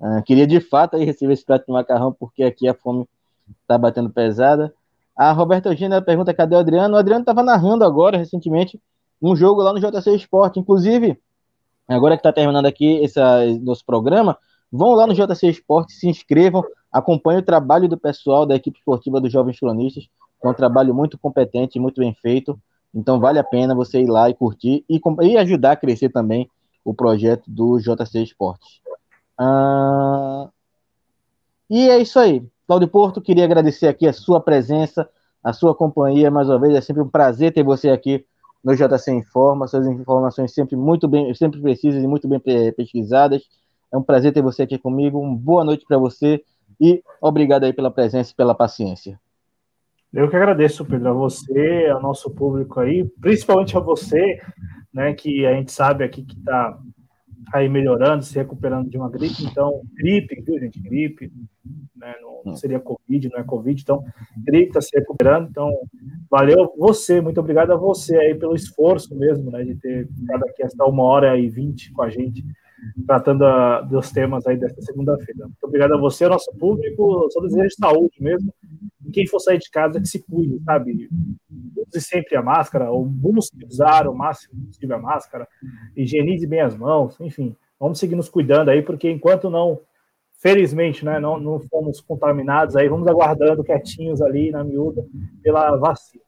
[0.00, 3.08] Uh, queria de fato aí receber esse prato de macarrão, porque aqui a fome
[3.66, 4.72] tá batendo pesada.
[5.16, 6.94] A Roberta Eugênia pergunta cadê o Adriano.
[6.94, 8.80] O Adriano estava narrando agora, recentemente,
[9.20, 10.60] um jogo lá no JC Esporte.
[10.60, 11.18] Inclusive,
[11.88, 13.18] agora que está terminando aqui esse
[13.60, 14.36] nosso programa,
[14.70, 16.62] vão lá no JC Esporte, se inscrevam,
[16.92, 20.06] acompanhem o trabalho do pessoal da equipe esportiva dos Jovens Cronistas.
[20.46, 22.58] É um trabalho muito competente, muito bem feito.
[22.94, 26.48] Então vale a pena você ir lá e curtir e, e ajudar a crescer também
[26.84, 28.80] o projeto do JC Esportes.
[29.38, 30.48] Ah,
[31.68, 32.42] e é isso aí.
[32.66, 35.08] Claudio Porto, queria agradecer aqui a sua presença,
[35.42, 36.74] a sua companhia mais uma vez.
[36.74, 38.24] É sempre um prazer ter você aqui
[38.64, 42.40] no JC Informa, suas informações sempre muito bem, sempre precisas e muito bem
[42.74, 43.42] pesquisadas.
[43.92, 45.20] É um prazer ter você aqui comigo.
[45.20, 46.42] Uma boa noite para você
[46.80, 49.20] e obrigado aí pela presença e pela paciência.
[50.16, 54.40] Eu que agradeço, Pedro, a você, ao nosso público aí, principalmente a você,
[54.90, 56.78] né, que a gente sabe aqui que está
[57.52, 60.80] aí melhorando, se recuperando de uma gripe, então, gripe, viu, gente?
[60.80, 61.30] Gripe,
[61.94, 62.14] né?
[62.22, 64.02] Não, não, seria Covid, não é Covid, então,
[64.38, 65.70] gripe está se recuperando, então,
[66.30, 70.62] valeu você, muito obrigado a você aí pelo esforço mesmo, né, de ter ficado aqui
[70.62, 72.42] essa uma hora e vinte com a gente,
[73.06, 75.44] tratando a, dos temas aí desta segunda-feira.
[75.44, 78.52] Muito obrigado a você, ao nosso público, só desejo saúde mesmo,
[79.04, 81.08] e quem for sair de casa que se cuide, sabe?
[81.76, 85.48] Use sempre a máscara, ou busque usar o máximo possível a máscara,
[85.96, 89.80] higienize bem as mãos, enfim, vamos seguir nos cuidando aí, porque enquanto não,
[90.38, 95.04] felizmente, né, não, não fomos contaminados aí, vamos aguardando quietinhos ali na miúda
[95.42, 96.24] pela vacina.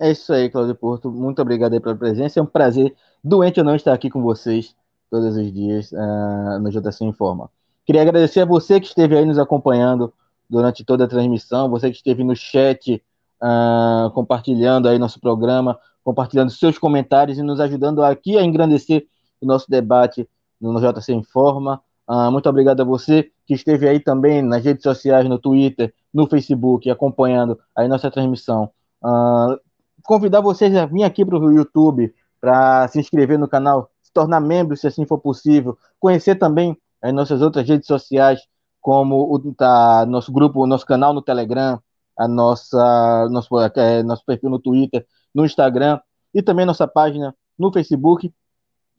[0.00, 1.10] É isso aí, Cláudio Porto.
[1.10, 2.38] Muito obrigado aí pela presença.
[2.38, 4.74] É um prazer, doente ou não, estar aqui com vocês
[5.10, 7.50] todos os dias uh, no JC Informa.
[7.84, 10.12] Queria agradecer a você que esteve aí nos acompanhando
[10.48, 13.02] durante toda a transmissão, você que esteve no chat
[13.42, 19.06] uh, compartilhando aí nosso programa, compartilhando seus comentários e nos ajudando aqui a engrandecer
[19.40, 20.28] o nosso debate
[20.60, 21.80] no JC Informa.
[22.08, 26.26] Uh, muito obrigado a você que esteve aí também nas redes sociais, no Twitter, no
[26.26, 28.70] Facebook, acompanhando aí nossa transmissão.
[29.02, 29.58] Uh,
[30.02, 34.40] convidar vocês a vir aqui para o YouTube para se inscrever no canal, se tornar
[34.40, 38.40] membro, se assim for possível, conhecer também as nossas outras redes sociais,
[38.80, 41.80] como o tá, nosso grupo, nosso canal no Telegram,
[42.18, 46.00] a nossa nosso, é, nosso perfil no Twitter, no Instagram
[46.34, 48.32] e também nossa página no Facebook.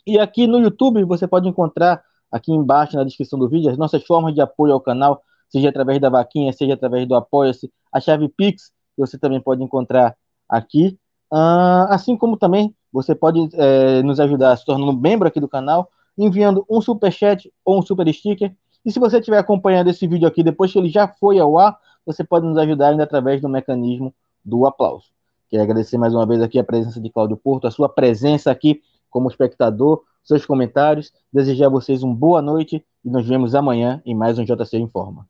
[0.08, 2.02] E aqui no YouTube você pode encontrar
[2.32, 6.00] aqui embaixo na descrição do vídeo as nossas formas de apoio ao canal, seja através
[6.00, 10.16] da vaquinha, seja através do Apoia-se, a chave Pix, que você também pode encontrar
[10.48, 10.98] aqui.
[11.32, 15.90] Uh, assim como também você pode é, nos ajudar se tornando membro aqui do canal,
[16.18, 18.54] enviando um super chat ou um super sticker
[18.86, 21.78] e se você estiver acompanhando esse vídeo aqui depois que ele já foi ao ar,
[22.06, 24.14] você pode nos ajudar ainda através do mecanismo
[24.44, 25.08] do aplauso.
[25.50, 28.82] Quero agradecer mais uma vez aqui a presença de Cláudio Porto, a sua presença aqui
[29.10, 31.12] como espectador, seus comentários.
[31.34, 35.28] Desejar a vocês uma boa noite e nos vemos amanhã em mais um JC Informa.